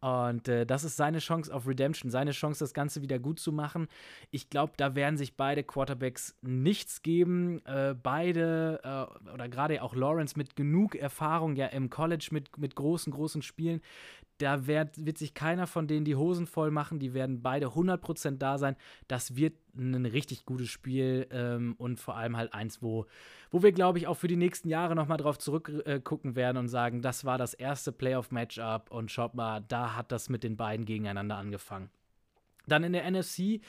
[0.00, 3.52] Und äh, das ist seine Chance auf Redemption, seine Chance, das Ganze wieder gut zu
[3.52, 3.88] machen.
[4.30, 7.64] Ich glaube, da werden sich beide Quarterbacks nichts geben.
[7.66, 12.74] Äh, beide, äh, oder gerade auch Lawrence mit genug Erfahrung ja im College mit, mit
[12.74, 13.80] großen, großen Spielen,
[14.38, 16.98] da wird, wird sich keiner von denen die Hosen voll machen.
[16.98, 18.76] Die werden beide 100% da sein.
[19.08, 23.06] Das wird ein richtig gutes Spiel ähm, und vor allem halt eins, wo,
[23.50, 26.68] wo wir, glaube ich, auch für die nächsten Jahre nochmal drauf zurückgucken äh, werden und
[26.68, 30.86] sagen, das war das erste Playoff-Matchup und schaut mal, da hat das mit den beiden
[30.86, 31.90] gegeneinander angefangen.
[32.66, 33.60] Dann in der NFC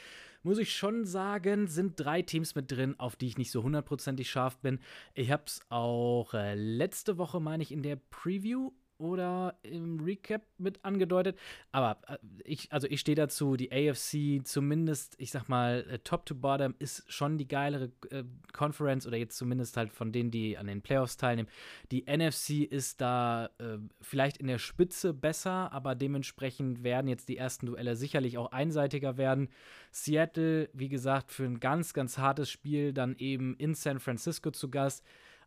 [0.43, 4.29] muss ich schon sagen, sind drei Teams mit drin, auf die ich nicht so hundertprozentig
[4.29, 4.79] scharf bin.
[5.13, 8.71] Ich habe es auch äh, letzte Woche, meine ich, in der Preview
[9.03, 11.37] oder im Recap mit angedeutet.
[11.71, 16.25] Aber äh, ich, also ich stehe dazu, die AFC zumindest, ich sag mal, äh, top
[16.25, 18.23] to bottom ist schon die geilere äh,
[18.53, 21.49] Conference oder jetzt zumindest halt von denen, die an den Playoffs teilnehmen.
[21.91, 27.37] Die NFC ist da äh, vielleicht in der Spitze besser, aber dementsprechend werden jetzt die
[27.37, 29.49] ersten Duelle sicherlich auch einseitiger werden.
[29.91, 34.71] Seattle, wie gesagt, für ein ganz, ganz hartes Spiel dann eben in San Francisco zu
[34.71, 35.03] Gast.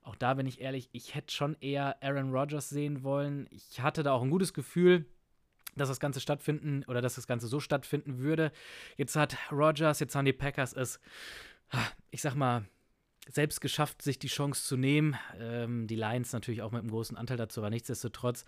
[0.06, 3.48] Auch da bin ich ehrlich, ich hätte schon eher Aaron Rodgers sehen wollen.
[3.50, 5.04] Ich hatte da auch ein gutes Gefühl,
[5.74, 8.52] dass das Ganze stattfinden oder dass das Ganze so stattfinden würde.
[8.96, 11.00] Jetzt hat Rodgers, jetzt haben die Packers es,
[12.12, 12.66] ich sag mal,
[13.28, 15.16] selbst geschafft, sich die Chance zu nehmen.
[15.40, 18.44] Ähm, die Lions natürlich auch mit einem großen Anteil dazu, aber nichtsdestotrotz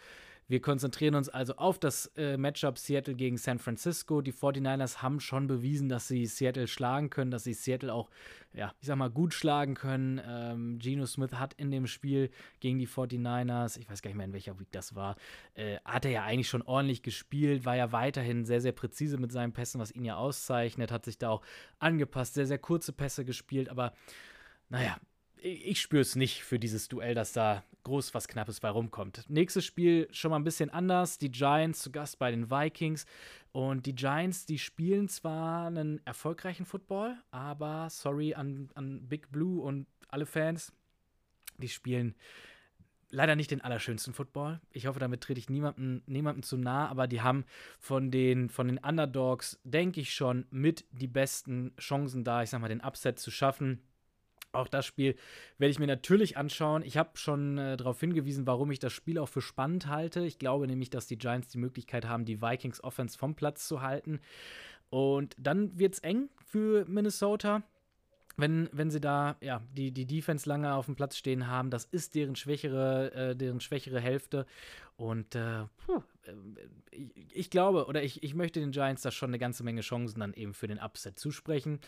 [0.49, 4.23] wir konzentrieren uns also auf das äh, Matchup Seattle gegen San Francisco.
[4.23, 8.09] Die 49ers haben schon bewiesen, dass sie Seattle schlagen können, dass sie Seattle auch,
[8.55, 10.19] ja, ich sag mal, gut schlagen können.
[10.27, 12.31] Ähm, Geno Smith hat in dem Spiel
[12.61, 15.17] gegen die 49ers, ich weiß gar nicht mehr, in welcher Week das war,
[15.53, 19.33] äh, hat er ja eigentlich schon ordentlich gespielt, war ja weiterhin sehr, sehr präzise mit
[19.33, 21.43] seinen Pässen, was ihn ja auszeichnet, hat sich da auch
[21.79, 23.93] angepasst, sehr, sehr kurze Pässe gespielt, aber
[24.71, 24.97] naja,
[25.43, 29.25] ich spüre es nicht für dieses Duell, dass da groß was Knappes bei rumkommt.
[29.29, 31.19] Nächstes Spiel schon mal ein bisschen anders.
[31.19, 33.07] Die Giants zu Gast bei den Vikings.
[33.53, 39.63] Und die Giants, die spielen zwar einen erfolgreichen Football, aber sorry an, an Big Blue
[39.63, 40.73] und alle Fans,
[41.57, 42.15] die spielen
[43.11, 44.61] leider nicht den allerschönsten Football.
[44.71, 47.45] Ich hoffe, damit trete ich niemandem, niemandem zu nah, aber die haben
[47.79, 52.61] von den, von den Underdogs, denke ich schon, mit die besten Chancen da, ich sag
[52.61, 53.83] mal, den Upset zu schaffen.
[54.59, 55.15] Auch das Spiel
[55.59, 56.83] werde ich mir natürlich anschauen.
[56.83, 60.21] Ich habe schon äh, darauf hingewiesen, warum ich das Spiel auch für spannend halte.
[60.25, 63.83] Ich glaube nämlich, dass die Giants die Möglichkeit haben, die Vikings Offense vom Platz zu
[63.83, 64.21] halten.
[64.91, 67.63] Und dann wird es eng für Minnesota.
[68.37, 71.85] Wenn, wenn sie da ja, die, die Defense lange auf dem Platz stehen haben, das
[71.87, 74.47] ist deren schwächere, äh, deren schwächere Hälfte.
[74.97, 76.03] Und äh, puh,
[77.33, 80.35] ich glaube, oder ich, ich möchte den Giants da schon eine ganze Menge Chancen dann
[80.35, 81.81] eben für den Upset zusprechen.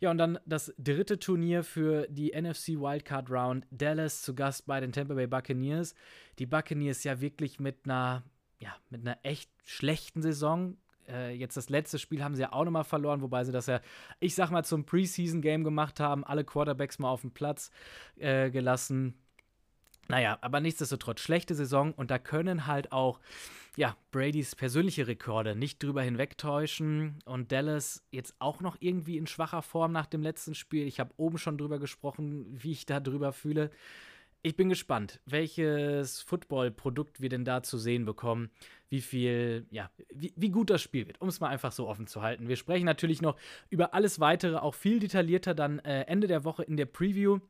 [0.00, 3.66] Ja, und dann das dritte Turnier für die NFC Wildcard Round.
[3.70, 5.94] Dallas zu Gast bei den Tampa Bay Buccaneers.
[6.38, 8.22] Die Buccaneers ja wirklich mit einer,
[8.60, 10.76] ja, mit einer echt schlechten Saison
[11.08, 13.80] äh, jetzt das letzte Spiel haben sie ja auch nochmal verloren, wobei sie das ja,
[14.20, 17.70] ich sag mal, zum Preseason-Game gemacht haben, alle Quarterbacks mal auf den Platz
[18.16, 19.14] äh, gelassen.
[20.08, 23.20] Naja, aber nichtsdestotrotz, schlechte Saison und da können halt auch,
[23.76, 29.62] ja, Bradys persönliche Rekorde nicht drüber hinwegtäuschen und Dallas jetzt auch noch irgendwie in schwacher
[29.62, 30.86] Form nach dem letzten Spiel.
[30.86, 33.70] Ich habe oben schon drüber gesprochen, wie ich da drüber fühle.
[34.46, 38.50] Ich bin gespannt, welches Football-Produkt wir denn da zu sehen bekommen,
[38.90, 42.06] wie viel, ja, wie, wie gut das Spiel wird, um es mal einfach so offen
[42.06, 42.46] zu halten.
[42.46, 43.36] Wir sprechen natürlich noch
[43.70, 47.40] über alles weitere, auch viel detaillierter dann äh, Ende der Woche in der Preview.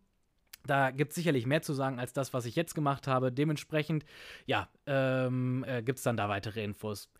[0.67, 3.31] Da gibt es sicherlich mehr zu sagen als das, was ich jetzt gemacht habe.
[3.31, 4.05] Dementsprechend,
[4.47, 7.11] ja, ähm, äh, gibt es dann da weitere Infos.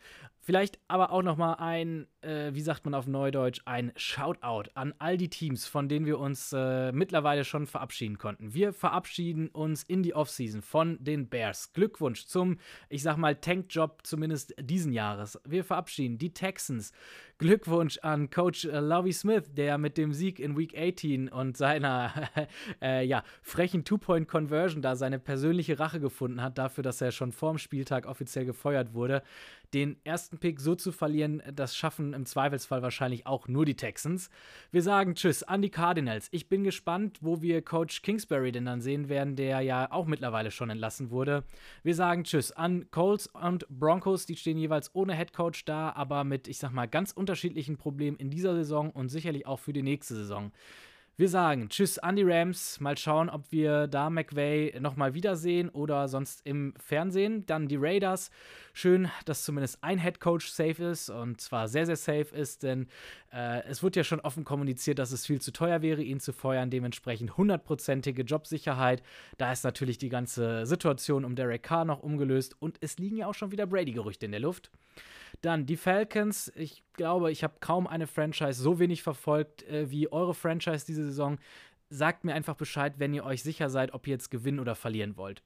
[0.45, 4.93] Vielleicht aber auch noch mal ein, äh, wie sagt man auf Neudeutsch, ein Shoutout an
[4.99, 8.53] all die Teams, von denen wir uns äh, mittlerweile schon verabschieden konnten.
[8.53, 11.73] Wir verabschieden uns in die Offseason von den Bears.
[11.73, 15.39] Glückwunsch zum, ich sag mal, Tankjob zumindest diesen Jahres.
[15.45, 16.91] Wir verabschieden die Texans.
[17.37, 22.13] Glückwunsch an Coach äh, Lovie Smith, der mit dem Sieg in Week 18 und seiner
[22.81, 27.57] äh, ja, frechen Two-Point-Conversion da seine persönliche Rache gefunden hat, dafür, dass er schon vorm
[27.57, 29.21] Spieltag offiziell gefeuert wurde
[29.75, 34.29] den ersten Pick so zu verlieren, das schaffen im Zweifelsfall wahrscheinlich auch nur die Texans.
[34.71, 36.29] Wir sagen Tschüss an die Cardinals.
[36.31, 40.49] Ich bin gespannt, wo wir Coach Kingsbury denn dann sehen werden, der ja auch mittlerweile
[40.51, 41.43] schon entlassen wurde.
[41.83, 44.25] Wir sagen Tschüss an Colts und Broncos.
[44.25, 48.17] Die stehen jeweils ohne Head Coach da, aber mit, ich sag mal, ganz unterschiedlichen Problemen
[48.17, 50.51] in dieser Saison und sicherlich auch für die nächste Saison.
[51.17, 52.79] Wir sagen Tschüss an die Rams.
[52.81, 57.45] Mal schauen, ob wir da McVay nochmal wiedersehen oder sonst im Fernsehen.
[57.45, 58.29] Dann die Raiders.
[58.73, 62.87] Schön, dass zumindest ein Head Coach safe ist und zwar sehr, sehr safe ist, denn
[63.31, 66.33] äh, es wird ja schon offen kommuniziert, dass es viel zu teuer wäre, ihn zu
[66.33, 66.69] feuern.
[66.69, 69.01] Dementsprechend hundertprozentige Jobsicherheit.
[69.37, 73.27] Da ist natürlich die ganze Situation um Derek Carr noch umgelöst und es liegen ja
[73.27, 74.69] auch schon wieder Brady-Gerüchte in der Luft.
[75.41, 76.51] Dann die Falcons.
[76.55, 81.03] Ich glaube, ich habe kaum eine Franchise so wenig verfolgt äh, wie eure Franchise diese
[81.03, 81.37] Saison.
[81.89, 85.17] Sagt mir einfach Bescheid, wenn ihr euch sicher seid, ob ihr jetzt gewinnen oder verlieren
[85.17, 85.43] wollt.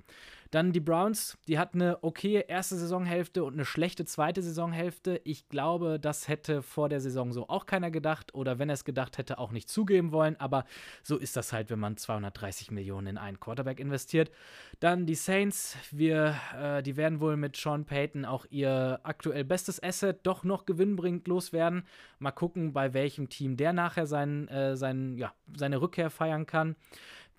[0.52, 5.22] Dann die Browns, die hatten eine okay erste Saisonhälfte und eine schlechte zweite Saisonhälfte.
[5.24, 8.84] Ich glaube, das hätte vor der Saison so auch keiner gedacht oder wenn er es
[8.84, 10.40] gedacht hätte, auch nicht zugeben wollen.
[10.40, 10.66] Aber
[11.04, 14.32] so ist das halt, wenn man 230 Millionen in einen Quarterback investiert.
[14.80, 19.82] Dann die Saints, wir, äh, die werden wohl mit Sean Payton auch ihr aktuell bestes
[19.82, 21.84] Asset doch noch gewinnbringend loswerden.
[22.18, 26.76] Mal gucken, bei welchem Team der nachher sein, äh, sein, ja, seine Rückkehr feiern kann.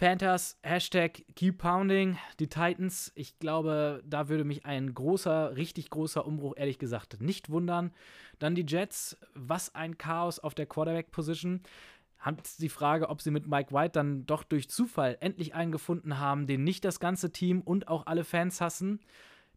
[0.01, 3.13] Panthers, Hashtag Keep Pounding, die Titans.
[3.15, 7.93] Ich glaube, da würde mich ein großer, richtig großer Umbruch, ehrlich gesagt, nicht wundern.
[8.39, 11.61] Dann die Jets, was ein Chaos auf der Quarterback-Position.
[12.19, 16.19] Hat die Frage, ob sie mit Mike White dann doch durch Zufall endlich einen gefunden
[16.19, 19.01] haben, den nicht das ganze Team und auch alle Fans hassen.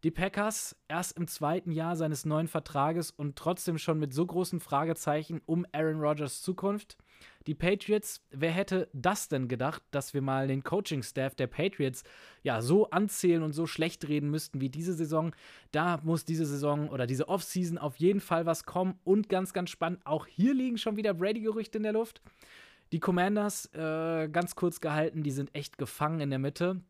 [0.04, 4.60] Die Packers erst im zweiten Jahr seines neuen Vertrages und trotzdem schon mit so großen
[4.60, 6.98] Fragezeichen um Aaron Rodgers Zukunft.
[7.48, 12.04] Die Patriots, wer hätte das denn gedacht, dass wir mal den Coaching-Staff der Patriots
[12.42, 15.34] ja so anzählen und so schlecht reden müssten wie diese Saison?
[15.72, 19.00] Da muss diese Saison oder diese Offseason auf jeden Fall was kommen.
[19.06, 22.22] Und ganz, ganz spannend, auch hier liegen schon wieder Brady-Gerüchte in der Luft.
[22.92, 26.82] Die Commanders, äh, ganz kurz gehalten, die sind echt gefangen in der Mitte.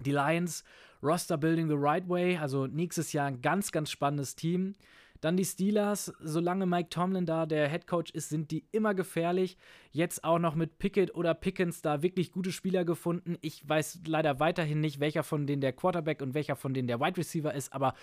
[0.00, 0.64] Die Lions,
[1.02, 4.74] Roster Building the Right Way, also nächstes Jahr ein ganz, ganz spannendes Team.
[5.20, 9.58] Dann die Steelers, solange Mike Tomlin da der Head Coach ist, sind die immer gefährlich.
[9.90, 13.36] Jetzt auch noch mit Pickett oder Pickens da wirklich gute Spieler gefunden.
[13.42, 17.00] Ich weiß leider weiterhin nicht, welcher von denen der Quarterback und welcher von denen der
[17.00, 17.94] Wide Receiver ist, aber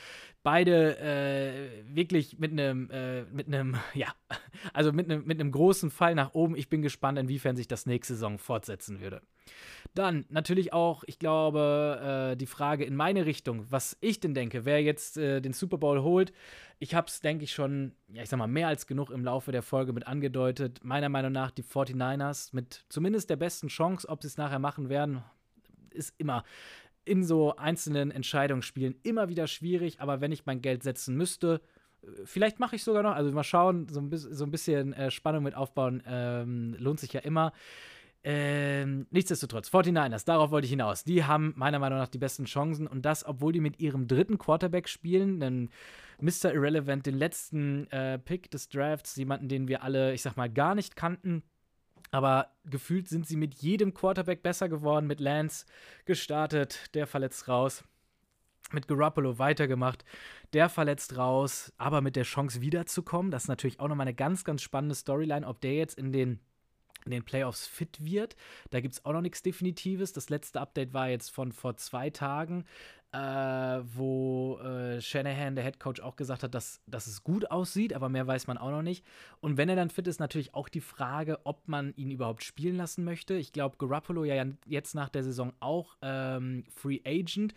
[0.43, 4.13] beide äh, wirklich mit einem, äh, mit einem, ja,
[4.73, 6.55] also mit einem, mit einem großen Fall nach oben.
[6.55, 9.21] Ich bin gespannt, inwiefern sich das nächste Saison fortsetzen würde.
[9.93, 14.65] Dann natürlich auch, ich glaube, äh, die Frage in meine Richtung, was ich denn denke,
[14.65, 16.33] wer jetzt äh, den Super Bowl holt.
[16.79, 19.51] Ich habe es, denke ich, schon, ja, ich sag mal, mehr als genug im Laufe
[19.51, 20.83] der Folge mit angedeutet.
[20.83, 24.89] Meiner Meinung nach die 49ers mit zumindest der besten Chance, ob sie es nachher machen
[24.89, 25.23] werden,
[25.89, 26.43] ist immer
[27.07, 30.01] in so einzelnen Entscheidungsspielen immer wieder schwierig.
[30.01, 31.61] Aber wenn ich mein Geld setzen müsste,
[32.03, 33.15] äh, vielleicht mache ich sogar noch.
[33.15, 37.13] Also mal schauen, so ein, so ein bisschen äh, Spannung mit aufbauen ähm, lohnt sich
[37.13, 37.53] ja immer.
[38.23, 41.03] Ähm, nichtsdestotrotz, 49ers, darauf wollte ich hinaus.
[41.03, 44.37] Die haben meiner Meinung nach die besten Chancen und das, obwohl die mit ihrem dritten
[44.37, 45.69] Quarterback spielen, denn
[46.19, 46.53] Mr.
[46.53, 50.75] Irrelevant, den letzten äh, Pick des Drafts, jemanden, den wir alle, ich sag mal, gar
[50.75, 51.43] nicht kannten.
[52.11, 55.65] Aber gefühlt sind sie mit jedem Quarterback besser geworden, mit Lance
[56.05, 57.83] gestartet, der verletzt raus.
[58.71, 60.03] mit Garoppolo weitergemacht.
[60.53, 63.31] Der verletzt raus, aber mit der Chance wiederzukommen.
[63.31, 66.39] Das ist natürlich auch nochmal eine ganz, ganz spannende Storyline, ob der jetzt in den
[67.05, 68.35] in den Playoffs fit wird.
[68.69, 70.13] Da gibt es auch noch nichts Definitives.
[70.13, 72.65] Das letzte Update war jetzt von vor zwei Tagen
[73.17, 77.93] äh, wo äh, Shanahan, der Head Coach, auch gesagt hat, dass, dass es gut aussieht,
[77.93, 79.03] aber mehr weiß man auch noch nicht.
[79.39, 82.75] Und wenn er dann fit ist, natürlich auch die Frage, ob man ihn überhaupt spielen
[82.75, 83.33] lassen möchte.
[83.33, 87.53] Ich glaube, Garoppolo ja jetzt nach der Saison auch ähm, Free Agent.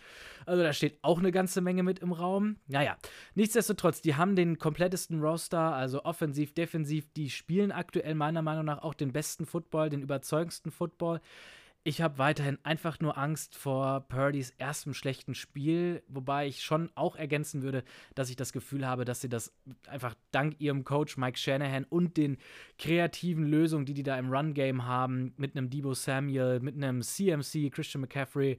[0.46, 2.56] Also da steht auch eine ganze Menge mit im Raum.
[2.66, 2.96] Naja,
[3.34, 7.12] nichtsdestotrotz, die haben den komplettesten Roster, also offensiv, defensiv.
[7.16, 11.20] Die spielen aktuell meiner Meinung nach auch den besten Football, den überzeugendsten Football.
[11.82, 17.16] Ich habe weiterhin einfach nur Angst vor Purdys erstem schlechten Spiel, wobei ich schon auch
[17.16, 19.50] ergänzen würde, dass ich das Gefühl habe, dass sie das
[19.88, 22.36] einfach dank ihrem Coach Mike Shanahan und den
[22.78, 27.70] kreativen Lösungen, die die da im Run-Game haben, mit einem Debo Samuel, mit einem CMC,
[27.70, 28.58] Christian McCaffrey,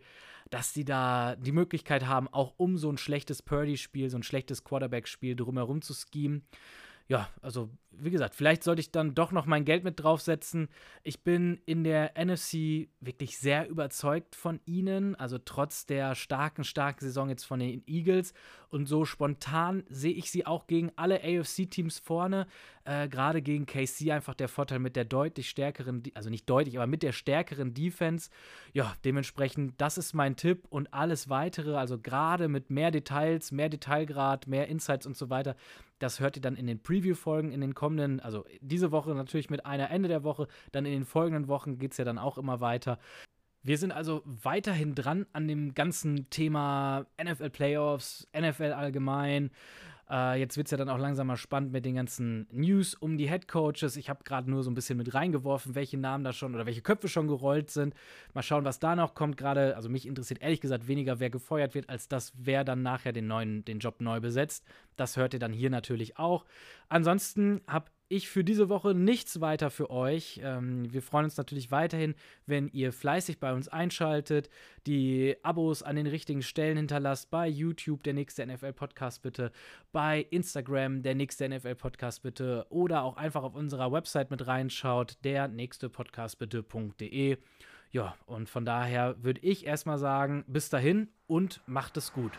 [0.50, 4.64] dass die da die Möglichkeit haben, auch um so ein schlechtes Purdy-Spiel, so ein schlechtes
[4.64, 6.44] Quarterback-Spiel drumherum zu schemen
[7.12, 10.70] ja, also wie gesagt, vielleicht sollte ich dann doch noch mein Geld mit draufsetzen.
[11.04, 17.04] Ich bin in der NFC wirklich sehr überzeugt von ihnen, also trotz der starken, starken
[17.04, 18.34] Saison jetzt von den Eagles.
[18.70, 22.48] Und so spontan sehe ich sie auch gegen alle AFC-Teams vorne.
[22.86, 26.88] Äh, Gerade gegen KC einfach der Vorteil mit der deutlich stärkeren, also nicht deutlich, aber
[26.88, 28.30] mit der stärkeren Defense.
[28.72, 33.70] Ja, dementsprechend, das ist mein Tipp und alles weitere, also gerade mit mehr Details, mehr
[33.70, 35.58] Detailgrad, mehr Insights und so weiter
[36.02, 39.66] das hört ihr dann in den Preview-Folgen in den kommenden, also diese Woche natürlich mit
[39.66, 42.62] einer Ende der Woche, dann in den folgenden Wochen geht es ja dann auch immer
[42.62, 43.00] weiter.
[43.64, 49.50] Wir sind also weiterhin dran an dem ganzen Thema NFL Playoffs, NFL allgemein,
[50.12, 53.18] äh, jetzt wird es ja dann auch langsam mal spannend mit den ganzen News um
[53.18, 53.96] die Head Coaches.
[53.96, 56.82] Ich habe gerade nur so ein bisschen mit reingeworfen, welche Namen da schon oder welche
[56.82, 57.94] Köpfe schon gerollt sind.
[58.34, 59.38] Mal schauen, was da noch kommt.
[59.38, 63.14] Gerade, also mich interessiert ehrlich gesagt weniger, wer gefeuert wird, als das, wer dann nachher
[63.14, 64.66] den neuen, den Job neu besetzt.
[65.02, 66.46] Das hört ihr dann hier natürlich auch.
[66.88, 70.40] Ansonsten habe ich für diese Woche nichts weiter für euch.
[70.44, 72.14] Ähm, wir freuen uns natürlich weiterhin,
[72.46, 74.48] wenn ihr fleißig bei uns einschaltet,
[74.86, 79.52] die Abos an den richtigen Stellen hinterlasst, bei YouTube der nächste NFL Podcast bitte,
[79.92, 85.18] bei Instagram der nächste NFL Podcast bitte oder auch einfach auf unserer Website mit reinschaut,
[85.24, 87.38] der nächste Podcast bitte.de.
[87.90, 92.34] Ja, und von daher würde ich erstmal sagen, bis dahin und macht es gut.